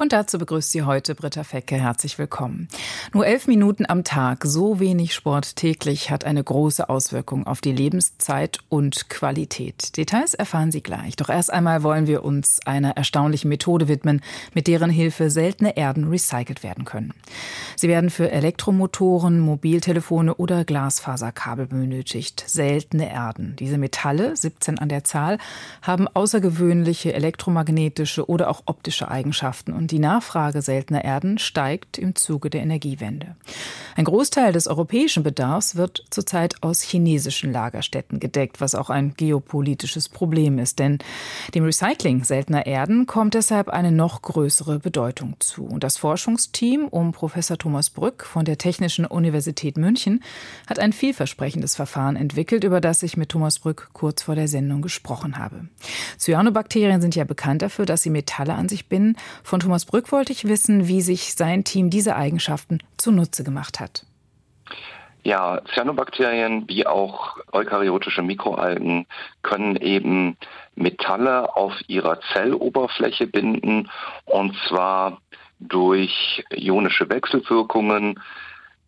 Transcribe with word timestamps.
Und 0.00 0.12
dazu 0.12 0.38
begrüßt 0.38 0.70
Sie 0.70 0.84
heute 0.84 1.16
Britta 1.16 1.42
Fecke. 1.42 1.74
Herzlich 1.74 2.20
willkommen. 2.20 2.68
Nur 3.12 3.26
elf 3.26 3.48
Minuten 3.48 3.84
am 3.84 4.04
Tag, 4.04 4.44
so 4.44 4.78
wenig 4.78 5.12
Sport 5.12 5.56
täglich, 5.56 6.12
hat 6.12 6.22
eine 6.24 6.44
große 6.44 6.88
Auswirkung 6.88 7.48
auf 7.48 7.60
die 7.60 7.72
Lebenszeit 7.72 8.60
und 8.68 9.08
Qualität. 9.08 9.96
Details 9.96 10.34
erfahren 10.34 10.70
Sie 10.70 10.82
gleich. 10.82 11.16
Doch 11.16 11.28
erst 11.28 11.52
einmal 11.52 11.82
wollen 11.82 12.06
wir 12.06 12.22
uns 12.22 12.60
einer 12.64 12.96
erstaunlichen 12.96 13.48
Methode 13.48 13.88
widmen, 13.88 14.22
mit 14.54 14.68
deren 14.68 14.88
Hilfe 14.88 15.30
seltene 15.30 15.76
Erden 15.76 16.06
recycelt 16.06 16.62
werden 16.62 16.84
können. 16.84 17.12
Sie 17.74 17.88
werden 17.88 18.10
für 18.10 18.30
Elektromotoren, 18.30 19.40
Mobiltelefone 19.40 20.36
oder 20.36 20.64
Glasfaserkabel 20.64 21.66
benötigt. 21.66 22.44
Seltene 22.46 23.10
Erden. 23.10 23.56
Diese 23.58 23.78
Metalle, 23.78 24.36
17 24.36 24.78
an 24.78 24.90
der 24.90 25.02
Zahl, 25.02 25.38
haben 25.82 26.06
außergewöhnliche 26.06 27.14
elektromagnetische 27.14 28.30
oder 28.30 28.48
auch 28.48 28.62
optische 28.66 29.08
Eigenschaften 29.08 29.72
und 29.72 29.87
die 29.90 29.98
Nachfrage 29.98 30.62
seltener 30.62 31.04
Erden 31.04 31.38
steigt 31.38 31.98
im 31.98 32.14
Zuge 32.14 32.50
der 32.50 32.62
Energiewende. 32.62 33.36
Ein 33.96 34.04
Großteil 34.04 34.52
des 34.52 34.68
europäischen 34.68 35.24
Bedarfs 35.24 35.74
wird 35.74 36.04
zurzeit 36.10 36.62
aus 36.62 36.82
chinesischen 36.82 37.52
Lagerstätten 37.52 38.20
gedeckt, 38.20 38.60
was 38.60 38.76
auch 38.76 38.90
ein 38.90 39.14
geopolitisches 39.16 40.08
Problem 40.08 40.58
ist. 40.58 40.78
Denn 40.78 40.98
dem 41.54 41.64
Recycling 41.64 42.22
seltener 42.22 42.66
Erden 42.66 43.06
kommt 43.06 43.34
deshalb 43.34 43.68
eine 43.68 43.90
noch 43.90 44.22
größere 44.22 44.78
Bedeutung 44.78 45.34
zu. 45.40 45.64
Und 45.64 45.82
das 45.82 45.96
Forschungsteam 45.96 46.86
um 46.86 47.10
Professor 47.10 47.58
Thomas 47.58 47.90
Brück 47.90 48.24
von 48.24 48.44
der 48.44 48.58
Technischen 48.58 49.04
Universität 49.04 49.76
München 49.76 50.22
hat 50.68 50.78
ein 50.78 50.92
vielversprechendes 50.92 51.74
Verfahren 51.74 52.14
entwickelt, 52.14 52.62
über 52.62 52.80
das 52.80 53.02
ich 53.02 53.16
mit 53.16 53.30
Thomas 53.30 53.58
Brück 53.58 53.90
kurz 53.92 54.22
vor 54.22 54.36
der 54.36 54.46
Sendung 54.46 54.80
gesprochen 54.80 55.38
habe. 55.38 55.66
Cyanobakterien 56.18 57.00
sind 57.00 57.16
ja 57.16 57.24
bekannt 57.24 57.62
dafür, 57.62 57.86
dass 57.86 58.02
sie 58.02 58.10
Metalle 58.10 58.54
an 58.54 58.68
sich 58.68 58.88
binden. 58.88 59.16
Von 59.42 59.60
Thomas 59.60 59.77
Brück 59.84 60.12
wollte 60.12 60.32
ich 60.32 60.46
wissen, 60.46 60.88
wie 60.88 61.00
sich 61.00 61.34
sein 61.34 61.64
Team 61.64 61.90
diese 61.90 62.16
Eigenschaften 62.16 62.78
zunutze 62.96 63.44
gemacht 63.44 63.80
hat. 63.80 64.04
Ja, 65.24 65.60
Cyanobakterien 65.74 66.68
wie 66.68 66.86
auch 66.86 67.36
eukaryotische 67.52 68.22
Mikroalgen 68.22 69.06
können 69.42 69.76
eben 69.76 70.36
Metalle 70.74 71.54
auf 71.56 71.74
ihrer 71.86 72.20
Zelloberfläche 72.32 73.26
binden 73.26 73.90
und 74.24 74.56
zwar 74.68 75.20
durch 75.60 76.44
ionische 76.50 77.08
Wechselwirkungen, 77.10 78.20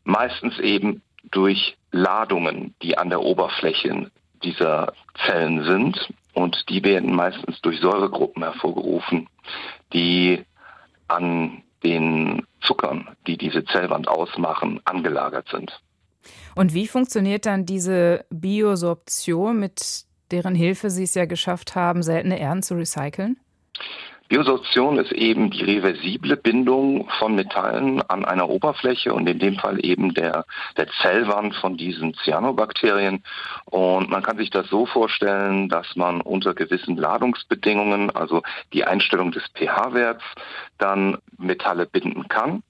meistens 0.05 0.59
eben 0.61 1.03
durch 1.31 1.77
Ladungen, 1.91 2.75
die 2.83 2.97
an 2.97 3.11
der 3.11 3.21
Oberfläche 3.21 4.11
dieser 4.43 4.93
Zellen 5.27 5.65
sind. 5.65 6.09
Und 6.33 6.69
die 6.69 6.85
werden 6.85 7.15
meistens 7.15 7.61
durch 7.61 7.81
Säuregruppen 7.81 8.43
hervorgerufen, 8.43 9.29
die 9.93 10.45
an 11.11 11.63
den 11.83 12.47
Zuckern, 12.61 13.09
die 13.27 13.37
diese 13.37 13.65
Zellwand 13.65 14.09
ausmachen, 14.09 14.81
angelagert 14.85 15.49
sind. 15.51 15.81
Und 16.55 16.75
wie 16.75 16.87
funktioniert 16.87 17.47
dann 17.47 17.65
diese 17.65 18.25
Biosorption, 18.31 19.59
mit 19.59 20.05
deren 20.31 20.55
Hilfe 20.55 20.91
Sie 20.91 21.05
es 21.05 21.15
ja 21.15 21.25
geschafft 21.25 21.75
haben, 21.75 22.03
seltene 22.03 22.39
Erden 22.39 22.63
zu 22.63 22.75
recyceln? 22.75 23.39
Biosorption 24.31 24.99
ist 24.99 25.11
eben 25.11 25.51
die 25.51 25.65
reversible 25.65 26.37
Bindung 26.37 27.09
von 27.19 27.35
Metallen 27.35 28.01
an 28.03 28.25
einer 28.25 28.49
Oberfläche 28.49 29.13
und 29.13 29.29
in 29.29 29.41
dem 29.41 29.57
Fall 29.57 29.85
eben 29.85 30.15
der, 30.15 30.45
der 30.77 30.87
Zellwand 31.03 31.57
von 31.57 31.77
diesen 31.77 32.15
Cyanobakterien. 32.15 33.25
Und 33.65 34.09
man 34.09 34.23
kann 34.23 34.39
sich 34.39 34.51
das 34.51 34.69
so 34.69 34.87
vorstellen, 34.87 35.69
dass 35.69 35.97
man 35.97 36.21
unter 36.21 36.55
gewissen 36.55 36.97
Ladungsbedingungen, 36.97 38.15
also 38.15 38.43
die 38.73 38.85
Einstellung 38.85 39.33
des 39.33 39.43
pH-Werts, 39.55 40.23
dann 40.79 41.19
Metalle 41.37 41.87
binden 41.87 42.29
kann. 42.29 42.63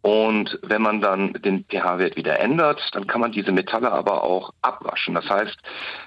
Und 0.00 0.58
wenn 0.62 0.80
man 0.80 1.02
dann 1.02 1.34
den 1.34 1.66
pH-Wert 1.66 2.16
wieder 2.16 2.40
ändert, 2.40 2.80
dann 2.92 3.06
kann 3.06 3.20
man 3.20 3.32
diese 3.32 3.52
Metalle 3.52 3.92
aber 3.92 4.24
auch 4.24 4.54
abwaschen. 4.62 5.14
Das 5.14 5.28
heißt, 5.28 5.58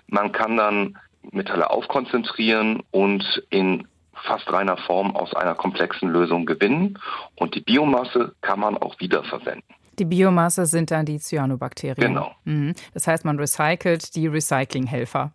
man 0.08 0.32
kann 0.32 0.58
dann 0.58 0.98
Metalle 1.32 1.70
aufkonzentrieren 1.70 2.82
und 2.90 3.44
in 3.52 3.88
fast 4.24 4.52
reiner 4.52 4.78
Form 4.78 5.16
aus 5.16 5.34
einer 5.34 5.56
komplexen 5.56 6.10
Lösung 6.10 6.46
gewinnen 6.46 6.98
und 7.36 7.56
die 7.56 7.62
Biomasse 7.62 8.34
kann 8.42 8.60
man 8.60 8.78
auch 8.78 9.00
wiederverwenden. 9.00 9.76
Die 9.98 10.06
Biomasse 10.06 10.66
sind 10.66 10.92
dann 10.92 11.06
die 11.06 11.20
Cyanobakterien. 11.20 12.14
Genau. 12.14 12.32
Mhm. 12.46 12.74
Das 12.94 13.06
heißt, 13.08 13.26
man 13.26 13.38
recycelt 13.38 14.16
die 14.16 14.28
Recyclinghelfer. 14.28 15.34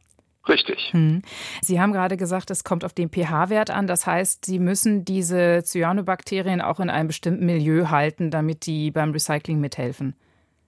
Richtig. 0.49 0.93
Mhm. 0.93 1.23
Sie 1.62 1.81
haben 1.81 1.93
gerade 1.93 2.17
gesagt, 2.17 2.50
es 2.50 2.65
kommt 2.65 2.84
auf 2.84 2.93
den 2.93 3.11
pH-Wert 3.11 3.71
an. 3.71 3.87
Das 3.87 4.06
heißt, 4.06 4.44
Sie 4.44 4.59
müssen 4.59 5.05
diese 5.05 5.62
Cyanobakterien 5.62 6.61
auch 6.61 6.81
in 6.81 6.91
einem 6.91 7.09
bestimmten 7.09 7.47
Milieu 7.47 7.91
halten, 7.91 8.31
damit 8.31 8.67
die 8.67 8.91
beim 8.91 9.12
Recycling 9.12 9.61
mithelfen. 9.61 10.15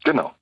Genau. 0.05 0.33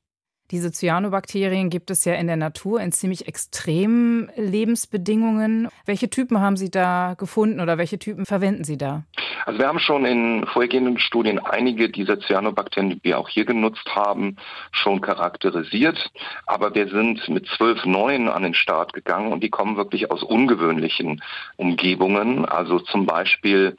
Diese 0.55 0.71
Cyanobakterien 0.71 1.69
gibt 1.69 1.91
es 1.91 2.05
ja 2.05 2.15
in 2.15 2.29
der 2.29 2.37
Natur 2.37 2.81
in 2.81 2.93
ziemlich 2.93 3.27
extremen 3.27 4.31
Lebensbedingungen. 4.37 5.67
Welche 5.85 6.09
Typen 6.09 6.41
haben 6.41 6.57
Sie 6.57 6.71
da 6.71 7.17
gefunden 7.19 7.59
oder 7.59 7.77
welche 7.77 7.99
Typen 7.99 8.25
verwenden 8.25 8.63
Sie 8.63 8.79
da? 8.79 9.03
Also 9.47 9.59
wir 9.59 9.67
haben 9.67 9.81
schon 9.81 10.05
in 10.05 10.47
vorhergehenden 10.47 11.01
Studien 11.01 11.41
einige 11.41 11.91
dieser 11.91 12.21
Cyanobakterien, 12.21 12.91
die 12.91 13.01
wir 13.03 13.19
auch 13.19 13.29
hier 13.29 13.45
genutzt 13.45 13.85
haben, 13.95 14.37
schon 14.71 15.01
charakterisiert. 15.01 16.11
Aber 16.47 16.73
wir 16.75 16.87
sind 16.89 17.29
mit 17.29 17.49
zwölf 17.49 17.85
neuen 17.85 18.29
an 18.29 18.45
den 18.45 18.55
Start 18.55 18.93
gegangen 18.93 19.33
und 19.33 19.43
die 19.43 19.51
kommen 19.51 19.77
wirklich 19.77 20.11
aus 20.13 20.23
ungewöhnlichen 20.23 21.21
Umgebungen. 21.57 22.45
Also 22.45 22.79
zum 22.79 23.07
Beispiel 23.07 23.77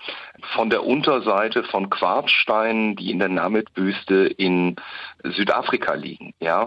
von 0.54 0.70
der 0.70 0.86
Unterseite 0.86 1.64
von 1.64 1.90
Quarzsteinen, 1.90 2.98
die 2.98 3.12
in 3.12 3.20
der 3.20 3.30
Namib-Wüste 3.30 4.26
in 4.26 4.76
Südafrika 5.24 5.94
liegen. 5.94 6.34
Ja, 6.40 6.65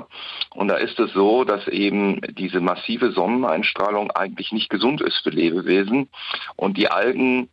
und 0.55 0.69
da 0.69 0.77
ist 0.77 0.99
es 0.99 1.13
so, 1.13 1.45
dass 1.45 1.67
eben 1.69 2.21
diese 2.31 2.61
massive 2.61 3.13
Sonneneinstrahlung 3.13 4.11
eigentlich 4.11 4.53
nicht 4.53 4.71
gesund 4.71 5.01
ist 5.01 5.23
für 5.23 5.31
Lebewesen 5.31 6.09
und 6.57 6.77
die 6.77 6.91
Algen 6.91 7.49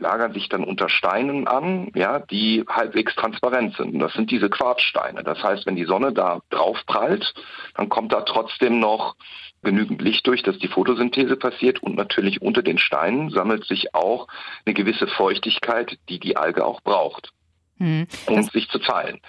lagern 0.00 0.32
sich 0.32 0.48
dann 0.48 0.64
unter 0.64 0.88
Steinen 0.88 1.46
an, 1.46 1.90
ja, 1.94 2.18
die 2.18 2.64
halbwegs 2.68 3.14
transparent 3.14 3.76
sind. 3.76 3.94
Und 3.94 4.00
das 4.00 4.12
sind 4.14 4.30
diese 4.30 4.50
Quarzsteine. 4.50 5.22
Das 5.22 5.42
heißt, 5.42 5.66
wenn 5.66 5.76
die 5.76 5.84
Sonne 5.84 6.12
da 6.12 6.40
drauf 6.50 6.78
prallt, 6.86 7.34
dann 7.74 7.88
kommt 7.88 8.12
da 8.12 8.22
trotzdem 8.22 8.80
noch 8.80 9.14
genügend 9.62 10.02
Licht 10.02 10.26
durch, 10.26 10.42
dass 10.42 10.58
die 10.58 10.68
Photosynthese 10.68 11.36
passiert 11.36 11.82
und 11.82 11.96
natürlich 11.96 12.42
unter 12.42 12.62
den 12.62 12.78
Steinen 12.78 13.30
sammelt 13.30 13.64
sich 13.64 13.94
auch 13.94 14.28
eine 14.64 14.74
gewisse 14.74 15.06
Feuchtigkeit, 15.06 15.98
die 16.08 16.20
die 16.20 16.36
Alge 16.36 16.64
auch 16.64 16.80
braucht. 16.82 17.32
Hm, 17.78 18.06
um 18.26 18.42
sich 18.42 18.68
zu 18.70 18.78
teilen. 18.78 19.20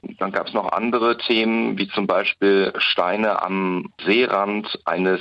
Und 0.00 0.20
dann 0.20 0.32
gab 0.32 0.48
es 0.48 0.52
noch 0.52 0.72
andere 0.72 1.16
Themen, 1.16 1.78
wie 1.78 1.88
zum 1.88 2.06
Beispiel 2.06 2.72
Steine 2.78 3.42
am 3.42 3.92
Seerand 4.04 4.80
eines 4.84 5.20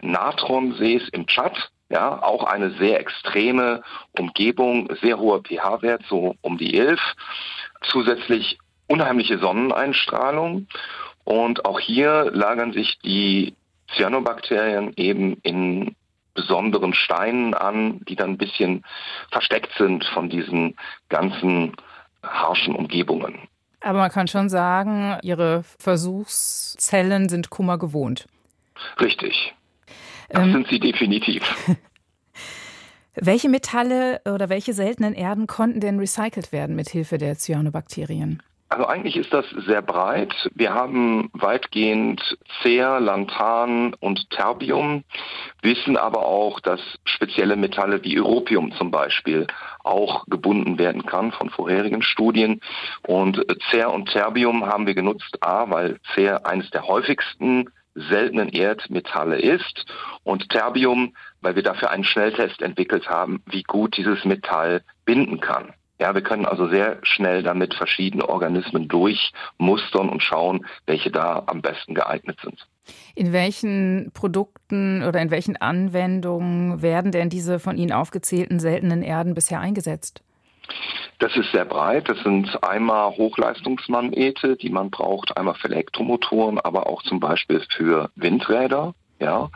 Natronsees 0.00 1.08
im 1.10 1.26
Tschad. 1.26 1.70
Ja, 1.90 2.22
auch 2.22 2.44
eine 2.44 2.70
sehr 2.72 3.00
extreme 3.00 3.82
Umgebung, 4.18 4.90
sehr 5.00 5.18
hoher 5.18 5.42
pH-Wert, 5.42 6.02
so 6.08 6.34
um 6.42 6.58
die 6.58 6.78
11. 6.78 7.00
Zusätzlich 7.82 8.58
unheimliche 8.86 9.38
Sonneneinstrahlung. 9.38 10.66
Und 11.24 11.64
auch 11.64 11.80
hier 11.80 12.30
lagern 12.32 12.72
sich 12.72 12.98
die 13.00 13.54
Cyanobakterien 13.94 14.92
eben 14.96 15.38
in 15.42 15.94
besonderen 16.34 16.94
Steinen 16.94 17.54
an, 17.54 18.00
die 18.08 18.16
dann 18.16 18.30
ein 18.30 18.38
bisschen 18.38 18.84
versteckt 19.30 19.72
sind 19.76 20.04
von 20.04 20.28
diesen 20.28 20.76
ganzen 21.08 21.72
harschen 22.22 22.74
Umgebungen. 22.74 23.48
Aber 23.80 23.98
man 24.00 24.10
kann 24.10 24.28
schon 24.28 24.48
sagen, 24.48 25.18
Ihre 25.22 25.62
Versuchszellen 25.78 27.28
sind 27.28 27.50
Kummer 27.50 27.78
gewohnt. 27.78 28.26
Richtig. 29.00 29.54
Das 30.30 30.42
ähm, 30.42 30.52
sind 30.52 30.68
sie 30.68 30.80
definitiv. 30.80 31.42
welche 33.14 33.48
Metalle 33.48 34.20
oder 34.24 34.48
welche 34.48 34.72
seltenen 34.72 35.14
Erden 35.14 35.46
konnten 35.46 35.80
denn 35.80 35.98
recycelt 35.98 36.52
werden 36.52 36.76
mit 36.76 36.88
Hilfe 36.88 37.18
der 37.18 37.36
Cyanobakterien? 37.36 38.42
Also 38.70 38.86
eigentlich 38.86 39.16
ist 39.16 39.32
das 39.32 39.46
sehr 39.66 39.80
breit. 39.80 40.34
Wir 40.54 40.74
haben 40.74 41.30
weitgehend 41.32 42.38
Cer, 42.62 43.00
Lanthan 43.00 43.94
und 43.94 44.28
Terbium, 44.28 45.04
wissen 45.62 45.96
aber 45.96 46.26
auch, 46.26 46.60
dass 46.60 46.80
spezielle 47.04 47.56
Metalle 47.56 48.04
wie 48.04 48.20
Europium 48.20 48.72
zum 48.72 48.90
Beispiel 48.90 49.46
auch 49.84 50.26
gebunden 50.26 50.78
werden 50.78 51.06
kann 51.06 51.32
von 51.32 51.48
vorherigen 51.48 52.02
Studien. 52.02 52.60
Und 53.06 53.42
Cer 53.70 53.90
und 53.90 54.10
Terbium 54.10 54.66
haben 54.66 54.86
wir 54.86 54.94
genutzt, 54.94 55.38
a, 55.40 55.70
weil 55.70 55.98
Cer 56.14 56.44
eines 56.44 56.68
der 56.70 56.86
häufigsten 56.86 57.70
seltenen 57.94 58.50
Erdmetalle 58.50 59.40
ist 59.40 59.86
und 60.24 60.50
Terbium, 60.50 61.16
weil 61.40 61.56
wir 61.56 61.62
dafür 61.62 61.90
einen 61.90 62.04
Schnelltest 62.04 62.60
entwickelt 62.60 63.08
haben, 63.08 63.42
wie 63.46 63.62
gut 63.62 63.96
dieses 63.96 64.26
Metall 64.26 64.84
binden 65.06 65.40
kann. 65.40 65.72
Ja, 65.98 66.14
wir 66.14 66.22
können 66.22 66.46
also 66.46 66.68
sehr 66.68 66.98
schnell 67.02 67.42
damit 67.42 67.74
verschiedene 67.74 68.28
Organismen 68.28 68.88
durchmustern 68.88 70.08
und 70.08 70.22
schauen, 70.22 70.66
welche 70.86 71.10
da 71.10 71.42
am 71.46 71.60
besten 71.60 71.94
geeignet 71.94 72.38
sind. 72.42 72.66
In 73.14 73.32
welchen 73.32 74.12
Produkten 74.14 75.02
oder 75.02 75.20
in 75.20 75.30
welchen 75.30 75.56
Anwendungen 75.56 76.82
werden 76.82 77.12
denn 77.12 77.28
diese 77.28 77.58
von 77.58 77.76
Ihnen 77.76 77.92
aufgezählten 77.92 78.60
seltenen 78.60 79.02
Erden 79.02 79.34
bisher 79.34 79.60
eingesetzt? 79.60 80.22
Das 81.18 81.36
ist 81.36 81.50
sehr 81.50 81.64
breit. 81.64 82.08
Das 82.08 82.18
sind 82.22 82.62
einmal 82.62 83.10
Hochleistungsmagnete, 83.10 84.56
die 84.56 84.70
man 84.70 84.90
braucht, 84.90 85.36
einmal 85.36 85.54
für 85.54 85.68
Elektromotoren, 85.68 86.60
aber 86.60 86.86
auch 86.86 87.02
zum 87.02 87.18
Beispiel 87.18 87.62
für 87.76 88.10
Windräder. 88.14 88.94
Ja, 89.20 89.50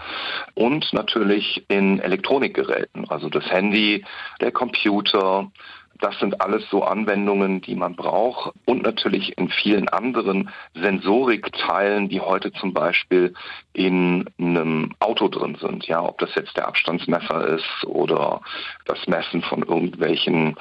und 0.54 0.92
natürlich 0.92 1.64
in 1.68 2.00
Elektronikgeräten, 2.00 3.08
also 3.08 3.28
das 3.28 3.48
Handy, 3.48 4.04
der 4.40 4.50
Computer, 4.50 5.52
das 6.02 6.18
sind 6.18 6.40
alles 6.40 6.68
so 6.68 6.82
Anwendungen, 6.82 7.60
die 7.60 7.76
man 7.76 7.94
braucht 7.94 8.52
und 8.66 8.82
natürlich 8.82 9.38
in 9.38 9.48
vielen 9.48 9.88
anderen 9.88 10.50
Sensorikteilen, 10.74 12.08
die 12.08 12.20
heute 12.20 12.52
zum 12.52 12.74
Beispiel 12.74 13.34
in 13.72 14.28
einem 14.38 14.92
Auto 14.98 15.28
drin 15.28 15.56
sind. 15.60 15.86
Ja, 15.86 16.02
ob 16.02 16.18
das 16.18 16.34
jetzt 16.34 16.56
der 16.56 16.66
Abstandsmesser 16.66 17.46
ist 17.46 17.84
oder 17.86 18.40
das 18.84 19.06
Messen 19.06 19.42
von 19.42 19.62
irgendwelchen 19.62 20.56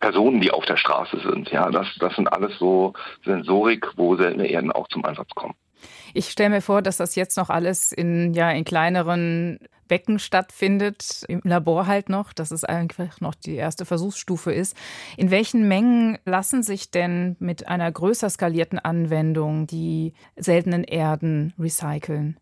Personen, 0.00 0.40
die 0.40 0.50
auf 0.50 0.64
der 0.64 0.78
Straße 0.78 1.20
sind. 1.20 1.50
Ja, 1.50 1.70
das, 1.70 1.86
das 2.00 2.16
sind 2.16 2.32
alles 2.32 2.58
so 2.58 2.94
Sensorik, 3.24 3.86
wo 3.96 4.16
seltene 4.16 4.46
Erden 4.46 4.72
auch 4.72 4.88
zum 4.88 5.04
Einsatz 5.04 5.30
kommen. 5.34 5.54
Ich 6.14 6.30
stelle 6.30 6.50
mir 6.50 6.62
vor, 6.62 6.80
dass 6.80 6.96
das 6.96 7.14
jetzt 7.14 7.36
noch 7.36 7.50
alles 7.50 7.92
in, 7.92 8.32
ja, 8.32 8.50
in 8.50 8.64
kleineren 8.64 9.58
Becken 9.88 10.18
stattfindet, 10.18 11.24
im 11.28 11.40
Labor 11.44 11.86
halt 11.86 12.08
noch, 12.08 12.32
dass 12.32 12.50
es 12.50 12.64
einfach 12.64 13.20
noch 13.20 13.34
die 13.34 13.56
erste 13.56 13.84
Versuchsstufe 13.84 14.52
ist. 14.52 14.76
In 15.16 15.30
welchen 15.30 15.66
Mengen 15.66 16.18
lassen 16.24 16.62
sich 16.62 16.90
denn 16.90 17.36
mit 17.40 17.66
einer 17.66 17.90
größer 17.90 18.30
skalierten 18.30 18.78
Anwendung 18.78 19.66
die 19.66 20.12
seltenen 20.36 20.84
Erden 20.84 21.54
recyceln? 21.58 22.38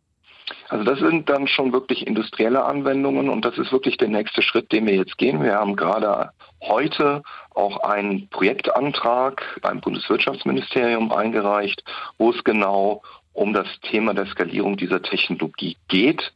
Also 0.68 0.84
das 0.84 0.98
sind 0.98 1.28
dann 1.28 1.48
schon 1.48 1.72
wirklich 1.72 2.06
industrielle 2.06 2.64
Anwendungen 2.64 3.28
und 3.28 3.44
das 3.44 3.58
ist 3.58 3.72
wirklich 3.72 3.96
der 3.96 4.08
nächste 4.08 4.42
Schritt, 4.42 4.70
den 4.72 4.86
wir 4.86 4.94
jetzt 4.94 5.18
gehen. 5.18 5.42
Wir 5.42 5.54
haben 5.54 5.76
gerade 5.76 6.30
heute 6.62 7.22
auch 7.54 7.78
einen 7.78 8.28
Projektantrag 8.28 9.42
beim 9.62 9.80
Bundeswirtschaftsministerium 9.80 11.12
eingereicht, 11.12 11.82
wo 12.18 12.30
es 12.30 12.44
genau 12.44 13.02
um 13.36 13.52
das 13.52 13.66
Thema 13.82 14.14
der 14.14 14.26
Skalierung 14.26 14.76
dieser 14.76 15.02
Technologie 15.02 15.76
geht, 15.88 16.32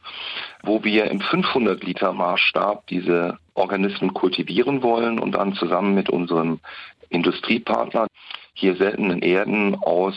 wo 0.63 0.83
wir 0.83 1.09
im 1.09 1.19
500 1.19 1.83
Liter 1.83 2.13
Maßstab 2.13 2.85
diese 2.87 3.39
Organismen 3.55 4.13
kultivieren 4.13 4.83
wollen 4.83 5.17
und 5.17 5.33
dann 5.33 5.53
zusammen 5.53 5.95
mit 5.95 6.09
unserem 6.09 6.59
Industriepartner 7.09 8.07
hier 8.53 8.75
seltenen 8.75 9.21
Erden 9.21 9.75
aus 9.75 10.15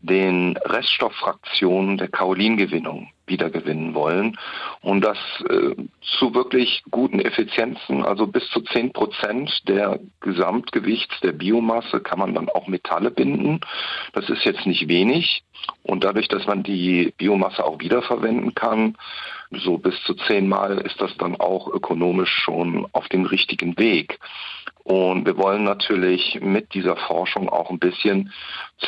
den 0.00 0.56
Reststofffraktionen 0.56 1.98
der 1.98 2.08
Kaolingewinnung 2.08 3.10
wiedergewinnen 3.32 3.94
wollen 3.94 4.38
und 4.82 5.00
das 5.00 5.18
äh, 5.48 5.74
zu 6.18 6.34
wirklich 6.34 6.84
guten 6.90 7.18
Effizienzen, 7.18 8.04
also 8.04 8.28
bis 8.28 8.48
zu 8.50 8.60
10 8.60 8.92
Prozent 8.92 9.50
der 9.66 9.98
Gesamtgewichts 10.20 11.18
der 11.20 11.32
Biomasse 11.32 12.00
kann 12.00 12.20
man 12.20 12.34
dann 12.34 12.48
auch 12.48 12.68
Metalle 12.68 13.10
binden. 13.10 13.60
Das 14.12 14.28
ist 14.28 14.44
jetzt 14.44 14.66
nicht 14.66 14.86
wenig 14.86 15.42
und 15.82 16.04
dadurch, 16.04 16.28
dass 16.28 16.46
man 16.46 16.62
die 16.62 17.12
Biomasse 17.16 17.64
auch 17.64 17.80
wiederverwenden 17.80 18.54
kann, 18.54 18.96
so 19.50 19.78
bis 19.78 20.00
zu 20.04 20.14
zehnmal 20.14 20.78
ist 20.78 21.00
das 21.00 21.16
dann 21.18 21.36
auch 21.36 21.68
ökonomisch 21.68 22.30
schon 22.30 22.86
auf 22.92 23.08
dem 23.08 23.24
richtigen 23.24 23.78
Weg. 23.78 24.18
Und 24.84 25.26
wir 25.26 25.36
wollen 25.36 25.62
natürlich 25.62 26.40
mit 26.40 26.74
dieser 26.74 26.96
Forschung 26.96 27.48
auch 27.48 27.70
ein 27.70 27.78
bisschen 27.78 28.32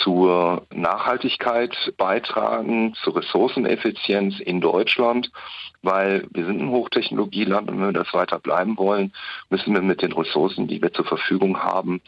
zur 0.02 0.67
Nachhaltigkeit 0.73 1.75
beitragen, 1.96 2.94
zur 3.02 3.17
Ressourceneffizienz 3.17 4.41
in 4.41 4.61
Deutschland, 4.61 5.31
weil 5.82 6.26
wir 6.31 6.46
sind 6.46 6.61
ein 6.61 6.70
Hochtechnologieland 6.70 7.70
und 7.70 7.79
wenn 7.79 7.94
wir 7.94 8.05
das 8.05 8.12
weiter 8.14 8.38
bleiben 8.38 8.76
wollen, 8.79 9.12
müssen 9.50 9.75
wir 9.75 9.82
mit 9.82 10.02
den 10.02 10.12
Ressourcen, 10.12 10.67
die 10.67 10.82
wir 10.82 10.93
zur 10.93 11.05
Verfügung 11.05 11.62
haben, 11.62 12.00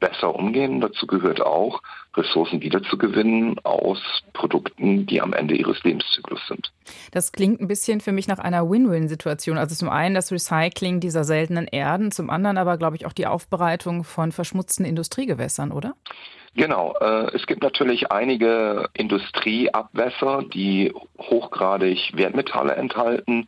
besser 0.00 0.34
umgehen. 0.34 0.80
Dazu 0.80 1.06
gehört 1.06 1.40
auch, 1.40 1.80
Ressourcen 2.16 2.60
wiederzugewinnen 2.60 3.58
aus 3.60 4.00
Produkten, 4.32 5.06
die 5.06 5.20
am 5.20 5.32
Ende 5.32 5.54
ihres 5.54 5.82
Lebenszyklus 5.84 6.40
sind. 6.48 6.72
Das 7.12 7.30
klingt 7.30 7.60
ein 7.60 7.68
bisschen 7.68 8.00
für 8.00 8.12
mich 8.12 8.26
nach 8.26 8.40
einer 8.40 8.68
Win-Win-Situation. 8.68 9.58
Also 9.58 9.76
zum 9.76 9.88
einen 9.88 10.14
das 10.14 10.32
Recycling 10.32 11.00
dieser 11.00 11.24
seltenen 11.24 11.66
Erden, 11.66 12.10
zum 12.10 12.30
anderen 12.30 12.58
aber, 12.58 12.78
glaube 12.78 12.96
ich, 12.96 13.06
auch 13.06 13.12
die 13.12 13.26
Aufbereitung 13.26 14.02
von 14.02 14.32
verschmutzten 14.32 14.84
Industriegewässern, 14.84 15.70
oder? 15.70 15.94
Genau. 16.54 16.94
Äh, 17.00 17.34
es 17.36 17.46
gibt 17.46 17.62
natürlich 17.62 18.10
einige 18.10 18.88
Industrieabwässer, 18.94 20.42
die 20.52 20.92
hochgradig 21.18 22.10
Wertmetalle 22.14 22.74
enthalten, 22.74 23.46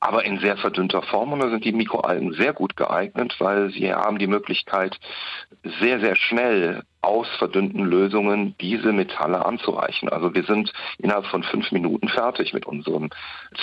aber 0.00 0.24
in 0.24 0.38
sehr 0.38 0.56
verdünnter 0.56 1.02
Form. 1.02 1.32
Und 1.32 1.40
da 1.40 1.50
sind 1.50 1.64
die 1.64 1.72
Mikroalgen 1.72 2.32
sehr 2.32 2.54
gut 2.54 2.76
geeignet, 2.76 3.36
weil 3.38 3.70
sie 3.70 3.92
haben 3.92 4.18
die 4.18 4.26
Möglichkeit, 4.26 4.98
sehr, 5.80 6.00
sehr 6.00 6.16
schnell 6.16 6.82
aus 7.02 7.28
verdünnten 7.38 7.84
Lösungen 7.84 8.56
diese 8.60 8.92
Metalle 8.92 9.44
anzureichen. 9.44 10.08
Also 10.08 10.34
wir 10.34 10.44
sind 10.44 10.72
innerhalb 10.98 11.26
von 11.26 11.42
fünf 11.42 11.70
Minuten 11.70 12.08
fertig 12.08 12.54
mit 12.54 12.66
unserem 12.66 13.10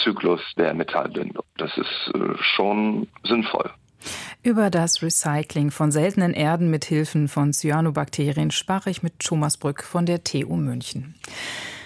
Zyklus 0.03 0.41
der 0.57 0.73
Metalldünnung. 0.73 1.43
Das 1.57 1.75
ist 1.77 2.11
äh, 2.13 2.37
schon 2.39 3.07
sinnvoll. 3.23 3.71
Über 4.43 4.69
das 4.69 5.01
Recycling 5.01 5.71
von 5.71 5.91
seltenen 5.91 6.33
Erden 6.33 6.69
mit 6.69 6.85
Hilfen 6.85 7.27
von 7.27 7.53
Cyanobakterien 7.53 8.51
sprach 8.51 8.87
ich 8.87 9.03
mit 9.03 9.19
Thomas 9.19 9.57
Brück 9.57 9.83
von 9.83 10.05
der 10.05 10.23
TU 10.23 10.55
München 10.55 11.15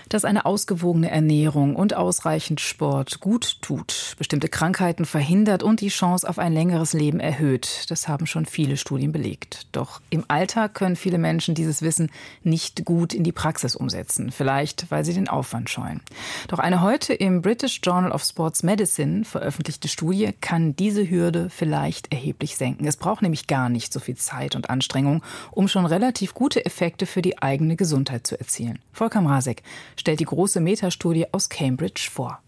dass 0.09 0.25
eine 0.25 0.45
ausgewogene 0.45 1.09
Ernährung 1.09 1.75
und 1.75 1.95
ausreichend 1.95 2.59
Sport 2.59 3.19
gut 3.19 3.61
tut, 3.61 4.15
bestimmte 4.17 4.49
Krankheiten 4.49 5.05
verhindert 5.05 5.63
und 5.63 5.81
die 5.81 5.89
Chance 5.89 6.27
auf 6.27 6.39
ein 6.39 6.53
längeres 6.53 6.93
Leben 6.93 7.19
erhöht. 7.19 7.85
Das 7.89 8.07
haben 8.07 8.25
schon 8.25 8.45
viele 8.45 8.77
Studien 8.77 9.11
belegt. 9.11 9.67
Doch 9.71 10.01
im 10.09 10.25
Alltag 10.27 10.73
können 10.73 10.95
viele 10.95 11.17
Menschen 11.17 11.55
dieses 11.55 11.81
Wissen 11.81 12.11
nicht 12.43 12.85
gut 12.85 13.13
in 13.13 13.23
die 13.23 13.31
Praxis 13.31 13.75
umsetzen, 13.75 14.31
vielleicht 14.31 14.89
weil 14.89 15.05
sie 15.05 15.13
den 15.13 15.29
Aufwand 15.29 15.69
scheuen. 15.69 16.01
Doch 16.47 16.59
eine 16.59 16.81
heute 16.81 17.13
im 17.13 17.41
British 17.41 17.79
Journal 17.83 18.11
of 18.11 18.23
Sports 18.23 18.63
Medicine 18.63 19.23
veröffentlichte 19.23 19.87
Studie 19.87 20.33
kann 20.41 20.75
diese 20.75 21.09
Hürde 21.09 21.49
vielleicht 21.49 22.11
erheblich 22.11 22.57
senken. 22.57 22.87
Es 22.87 22.97
braucht 22.97 23.21
nämlich 23.21 23.47
gar 23.47 23.69
nicht 23.69 23.93
so 23.93 23.99
viel 23.99 24.15
Zeit 24.15 24.55
und 24.55 24.69
Anstrengung, 24.69 25.23
um 25.51 25.67
schon 25.67 25.85
relativ 25.85 26.33
gute 26.33 26.65
Effekte 26.65 27.05
für 27.05 27.21
die 27.21 27.41
eigene 27.41 27.75
Gesundheit 27.75 28.25
zu 28.25 28.39
erzielen. 28.39 28.79
Volker 28.91 29.21
Mrazek 29.21 29.63
stellt 29.99 30.21
die 30.21 30.25
große 30.25 30.61
Metastudie 30.61 31.27
aus 31.33 31.49
Cambridge 31.49 32.09
vor. 32.11 32.41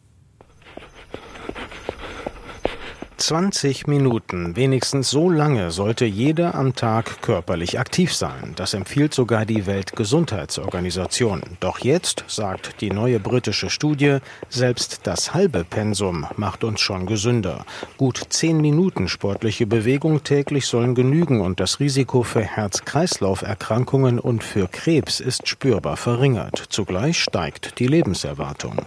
20 3.22 3.86
Minuten, 3.86 4.56
wenigstens 4.56 5.12
so 5.12 5.30
lange 5.30 5.70
sollte 5.70 6.06
jeder 6.06 6.56
am 6.56 6.74
Tag 6.74 7.22
körperlich 7.22 7.78
aktiv 7.78 8.16
sein. 8.16 8.54
Das 8.56 8.74
empfiehlt 8.74 9.14
sogar 9.14 9.46
die 9.46 9.68
Weltgesundheitsorganisation. 9.68 11.44
Doch 11.60 11.78
jetzt, 11.78 12.26
sagt 12.28 12.82
die 12.82 12.90
neue 12.90 13.20
britische 13.20 13.70
Studie, 13.70 14.18
selbst 14.50 15.02
das 15.04 15.36
halbe 15.36 15.64
Pensum 15.64 16.26
macht 16.36 16.64
uns 16.64 16.82
schon 16.82 17.06
gesünder. 17.06 17.64
Gut 17.98 18.20
10 18.28 18.60
Minuten 18.60 19.08
sportliche 19.08 19.68
Bewegung 19.68 20.24
täglich 20.24 20.66
sollen 20.66 20.96
genügen 20.96 21.42
und 21.42 21.60
das 21.60 21.80
Risiko 21.80 22.24
für 22.24 22.42
Herz-Kreislauf-Erkrankungen 22.42 24.18
und 24.20 24.44
für 24.44 24.68
Krebs 24.68 25.20
ist 25.20 25.48
spürbar 25.48 25.96
verringert. 25.96 26.58
Zugleich 26.70 27.20
steigt 27.20 27.78
die 27.78 27.88
Lebenserwartung. 27.88 28.78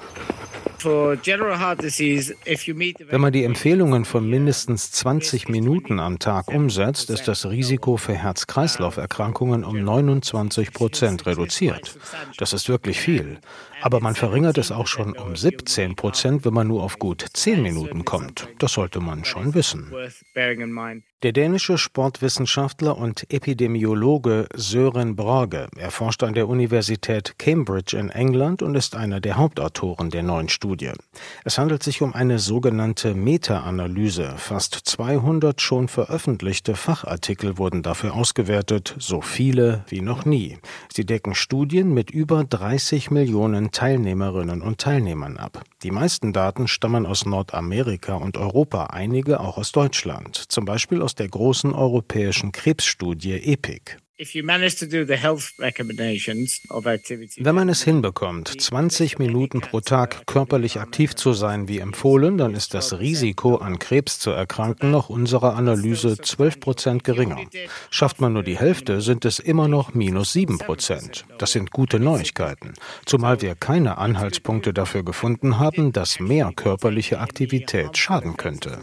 Wenn 3.11 3.21
man 3.21 3.33
die 3.33 3.45
Empfehlungen 3.45 4.05
von 4.05 4.29
mindestens 4.29 4.91
20 4.93 5.49
Minuten 5.49 6.01
am 6.01 6.19
Tag 6.19 6.49
umsetzt, 6.49 7.11
ist 7.11 7.29
das 7.29 7.47
Risiko 7.47 7.97
für 7.97 8.15
Herz-Kreislauf-Erkrankungen 8.15 9.65
um 9.65 9.83
29 9.83 10.73
Prozent 10.73 11.27
reduziert. 11.27 11.97
Das 12.39 12.53
ist 12.53 12.69
wirklich 12.69 13.01
viel. 13.01 13.39
Aber 13.83 14.01
man 14.01 14.15
verringert 14.15 14.59
es 14.59 14.73
auch 14.73 14.87
schon 14.87 15.17
um 15.17 15.37
17 15.37 15.97
Prozent, 15.97 16.45
wenn 16.45 16.55
man 16.55 16.69
nur 16.69 16.83
auf 16.83 16.99
gut 16.99 17.25
10 17.33 17.63
Minuten 17.63 18.05
kommt. 18.05 18.49
Das 18.59 18.73
sollte 18.73 19.01
man 19.01 19.25
schon 19.25 19.55
wissen. 19.55 19.93
Der 21.25 21.33
dänische 21.33 21.79
Sportwissenschaftler 21.79 22.99
und 22.99 23.33
Epidemiologe 23.33 24.47
Sören 24.55 25.17
Brage, 25.17 25.69
er 25.75 25.91
forscht 25.91 26.23
an 26.23 26.35
der 26.35 26.51
Universität 26.51 27.39
Cambridge 27.39 27.97
in 27.97 28.11
England 28.11 28.61
und 28.61 28.75
ist 28.75 28.95
einer 28.95 29.23
der 29.23 29.39
Hauptautoren 29.39 30.11
der 30.11 30.23
neuen 30.23 30.51
Studie. 30.51 30.91
Es 31.43 31.57
handelt 31.57 31.83
sich 31.83 32.03
um 32.03 32.13
eine 32.13 32.39
sogenannte 32.39 33.15
Meta-Analyse. 33.15 34.35
Fast 34.37 34.75
200 34.75 35.63
schon 35.63 35.89
veröffentlichte 35.89 36.75
Fachartikel 36.75 37.57
wurden 37.57 37.83
dafür 37.83 38.13
ausgewertet, 38.13 38.95
so 38.99 39.23
viele 39.23 39.83
wie 39.89 40.03
noch 40.03 40.27
nie. 40.27 40.59
Sie 40.93 41.07
decken 41.07 41.35
Studien 41.35 41.95
mit 41.95 42.11
über 42.11 42.45
30 42.45 43.11
Millionen 43.11 43.71
Teilnehmerinnen 43.71 44.61
und 44.61 44.79
Teilnehmern 44.79 45.39
ab. 45.39 45.65
Die 45.85 45.91
meisten 45.91 46.35
Daten 46.35 46.69
stammen 46.69 47.07
aus 47.07 47.25
Nordamerika 47.25 48.15
und 48.15 48.37
Europa, 48.37 48.89
einige 48.89 49.41
auch 49.41 49.57
aus 49.57 49.73
Deutschland, 49.73 50.37
zum 50.37 50.67
Beispiel 50.67 51.01
aus 51.01 51.14
der 51.19 51.29
großen 51.29 51.73
europäischen 51.73 52.53
Krebsstudie 52.53 53.35
EPIC. 53.35 53.99
Wenn 54.17 54.47
man 57.57 57.69
es 57.69 57.83
hinbekommt, 57.83 58.61
20 58.61 59.19
Minuten 59.19 59.61
pro 59.61 59.81
Tag 59.81 60.25
körperlich 60.27 60.79
aktiv 60.79 61.17
zu 61.17 61.33
sein 61.33 61.67
wie 61.67 61.81
empfohlen, 61.81 62.39
dann 62.39 62.55
ist 62.55 62.75
das 62.75 63.01
Risiko, 63.01 63.57
an 63.57 63.81
Krebs 63.81 64.21
zu 64.21 64.31
erkranken, 64.31 64.93
nach 64.93 65.09
unserer 65.09 65.57
Analyse 65.57 66.17
12 66.17 66.61
Prozent 66.61 67.03
geringer. 67.03 67.41
Schafft 67.91 68.21
man 68.21 68.35
nur 68.35 68.45
die 68.45 68.57
Hälfte, 68.57 69.01
sind 69.01 69.25
es 69.25 69.41
immer 69.41 69.67
noch 69.67 69.95
minus 69.95 70.33
7 70.33 70.59
Prozent. 70.59 71.25
Das 71.39 71.51
sind 71.51 71.73
gute 71.73 71.99
Neuigkeiten, 71.99 72.75
zumal 73.07 73.43
wir 73.43 73.57
keine 73.57 73.99
Anhaltspunkte 73.99 74.73
dafür 74.73 75.03
gefunden 75.03 75.59
haben, 75.59 75.91
dass 75.91 76.21
mehr 76.21 76.53
körperliche 76.55 77.19
Aktivität 77.19 77.99
schaden 77.99 78.37
könnte. 78.37 78.79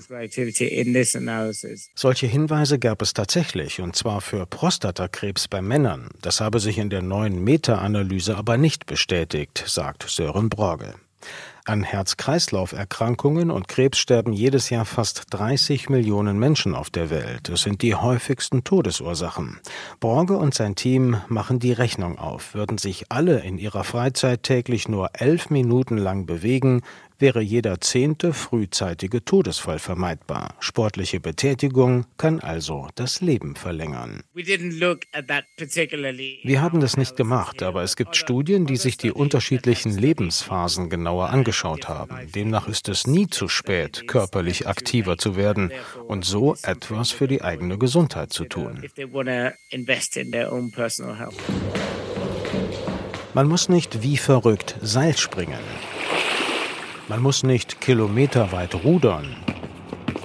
Solche 1.95 2.27
Hinweise 2.27 2.79
gab 2.79 3.01
es 3.01 3.13
tatsächlich, 3.13 3.79
und 3.79 3.95
zwar 3.95 4.19
für 4.19 4.45
Prostatakrebs 4.45 5.20
Brustkrebs 5.21 5.47
bei 5.47 5.61
Männern. 5.61 6.09
Das 6.23 6.41
habe 6.41 6.59
sich 6.59 6.79
in 6.79 6.89
der 6.89 7.03
neuen 7.03 7.43
Meta-Analyse 7.43 8.35
aber 8.37 8.57
nicht 8.57 8.87
bestätigt, 8.87 9.63
sagt 9.67 10.03
Sören 10.09 10.49
Brogge. 10.49 10.95
An 11.63 11.83
Herz-Kreislauf-Erkrankungen 11.83 13.51
und 13.51 13.67
Krebs 13.67 13.99
sterben 13.99 14.33
jedes 14.33 14.71
Jahr 14.71 14.83
fast 14.83 15.25
30 15.29 15.89
Millionen 15.89 16.39
Menschen 16.39 16.73
auf 16.73 16.89
der 16.89 17.11
Welt. 17.11 17.49
Es 17.49 17.61
sind 17.61 17.83
die 17.83 17.93
häufigsten 17.93 18.63
Todesursachen. 18.63 19.59
Borge 19.99 20.37
und 20.37 20.55
sein 20.55 20.73
Team 20.73 21.17
machen 21.27 21.59
die 21.59 21.73
Rechnung 21.73 22.17
auf. 22.17 22.55
Würden 22.55 22.79
sich 22.79 23.11
alle 23.11 23.41
in 23.41 23.59
ihrer 23.59 23.83
Freizeit 23.83 24.41
täglich 24.41 24.87
nur 24.87 25.11
elf 25.13 25.51
Minuten 25.51 25.99
lang 25.99 26.25
bewegen, 26.25 26.81
wäre 27.21 27.41
jeder 27.41 27.79
zehnte 27.79 28.33
frühzeitige 28.33 29.23
Todesfall 29.23 29.79
vermeidbar. 29.79 30.55
Sportliche 30.59 31.19
Betätigung 31.19 32.05
kann 32.17 32.39
also 32.39 32.87
das 32.95 33.21
Leben 33.21 33.55
verlängern. 33.55 34.23
Wir 36.43 36.61
haben 36.61 36.81
das 36.81 36.97
nicht 36.97 37.15
gemacht, 37.15 37.63
aber 37.63 37.83
es 37.83 37.95
gibt 37.95 38.15
Studien, 38.15 38.65
die 38.65 38.77
sich 38.77 38.97
die 38.97 39.11
unterschiedlichen 39.11 39.97
Lebensphasen 39.97 40.89
genauer 40.89 41.29
angeschaut 41.29 41.87
haben. 41.87 42.31
Demnach 42.33 42.67
ist 42.67 42.89
es 42.89 43.07
nie 43.07 43.27
zu 43.27 43.47
spät, 43.47 44.07
körperlich 44.07 44.67
aktiver 44.67 45.17
zu 45.17 45.35
werden 45.35 45.71
und 46.07 46.25
so 46.25 46.55
etwas 46.63 47.11
für 47.11 47.27
die 47.27 47.41
eigene 47.41 47.77
Gesundheit 47.77 48.33
zu 48.33 48.45
tun. 48.45 48.83
Man 53.33 53.47
muss 53.47 53.69
nicht 53.69 54.03
wie 54.03 54.17
verrückt 54.17 54.75
Seil 54.81 55.15
springen. 55.15 55.59
Man 57.07 57.21
muss 57.21 57.43
nicht 57.43 57.81
kilometerweit 57.81 58.75
rudern 58.83 59.35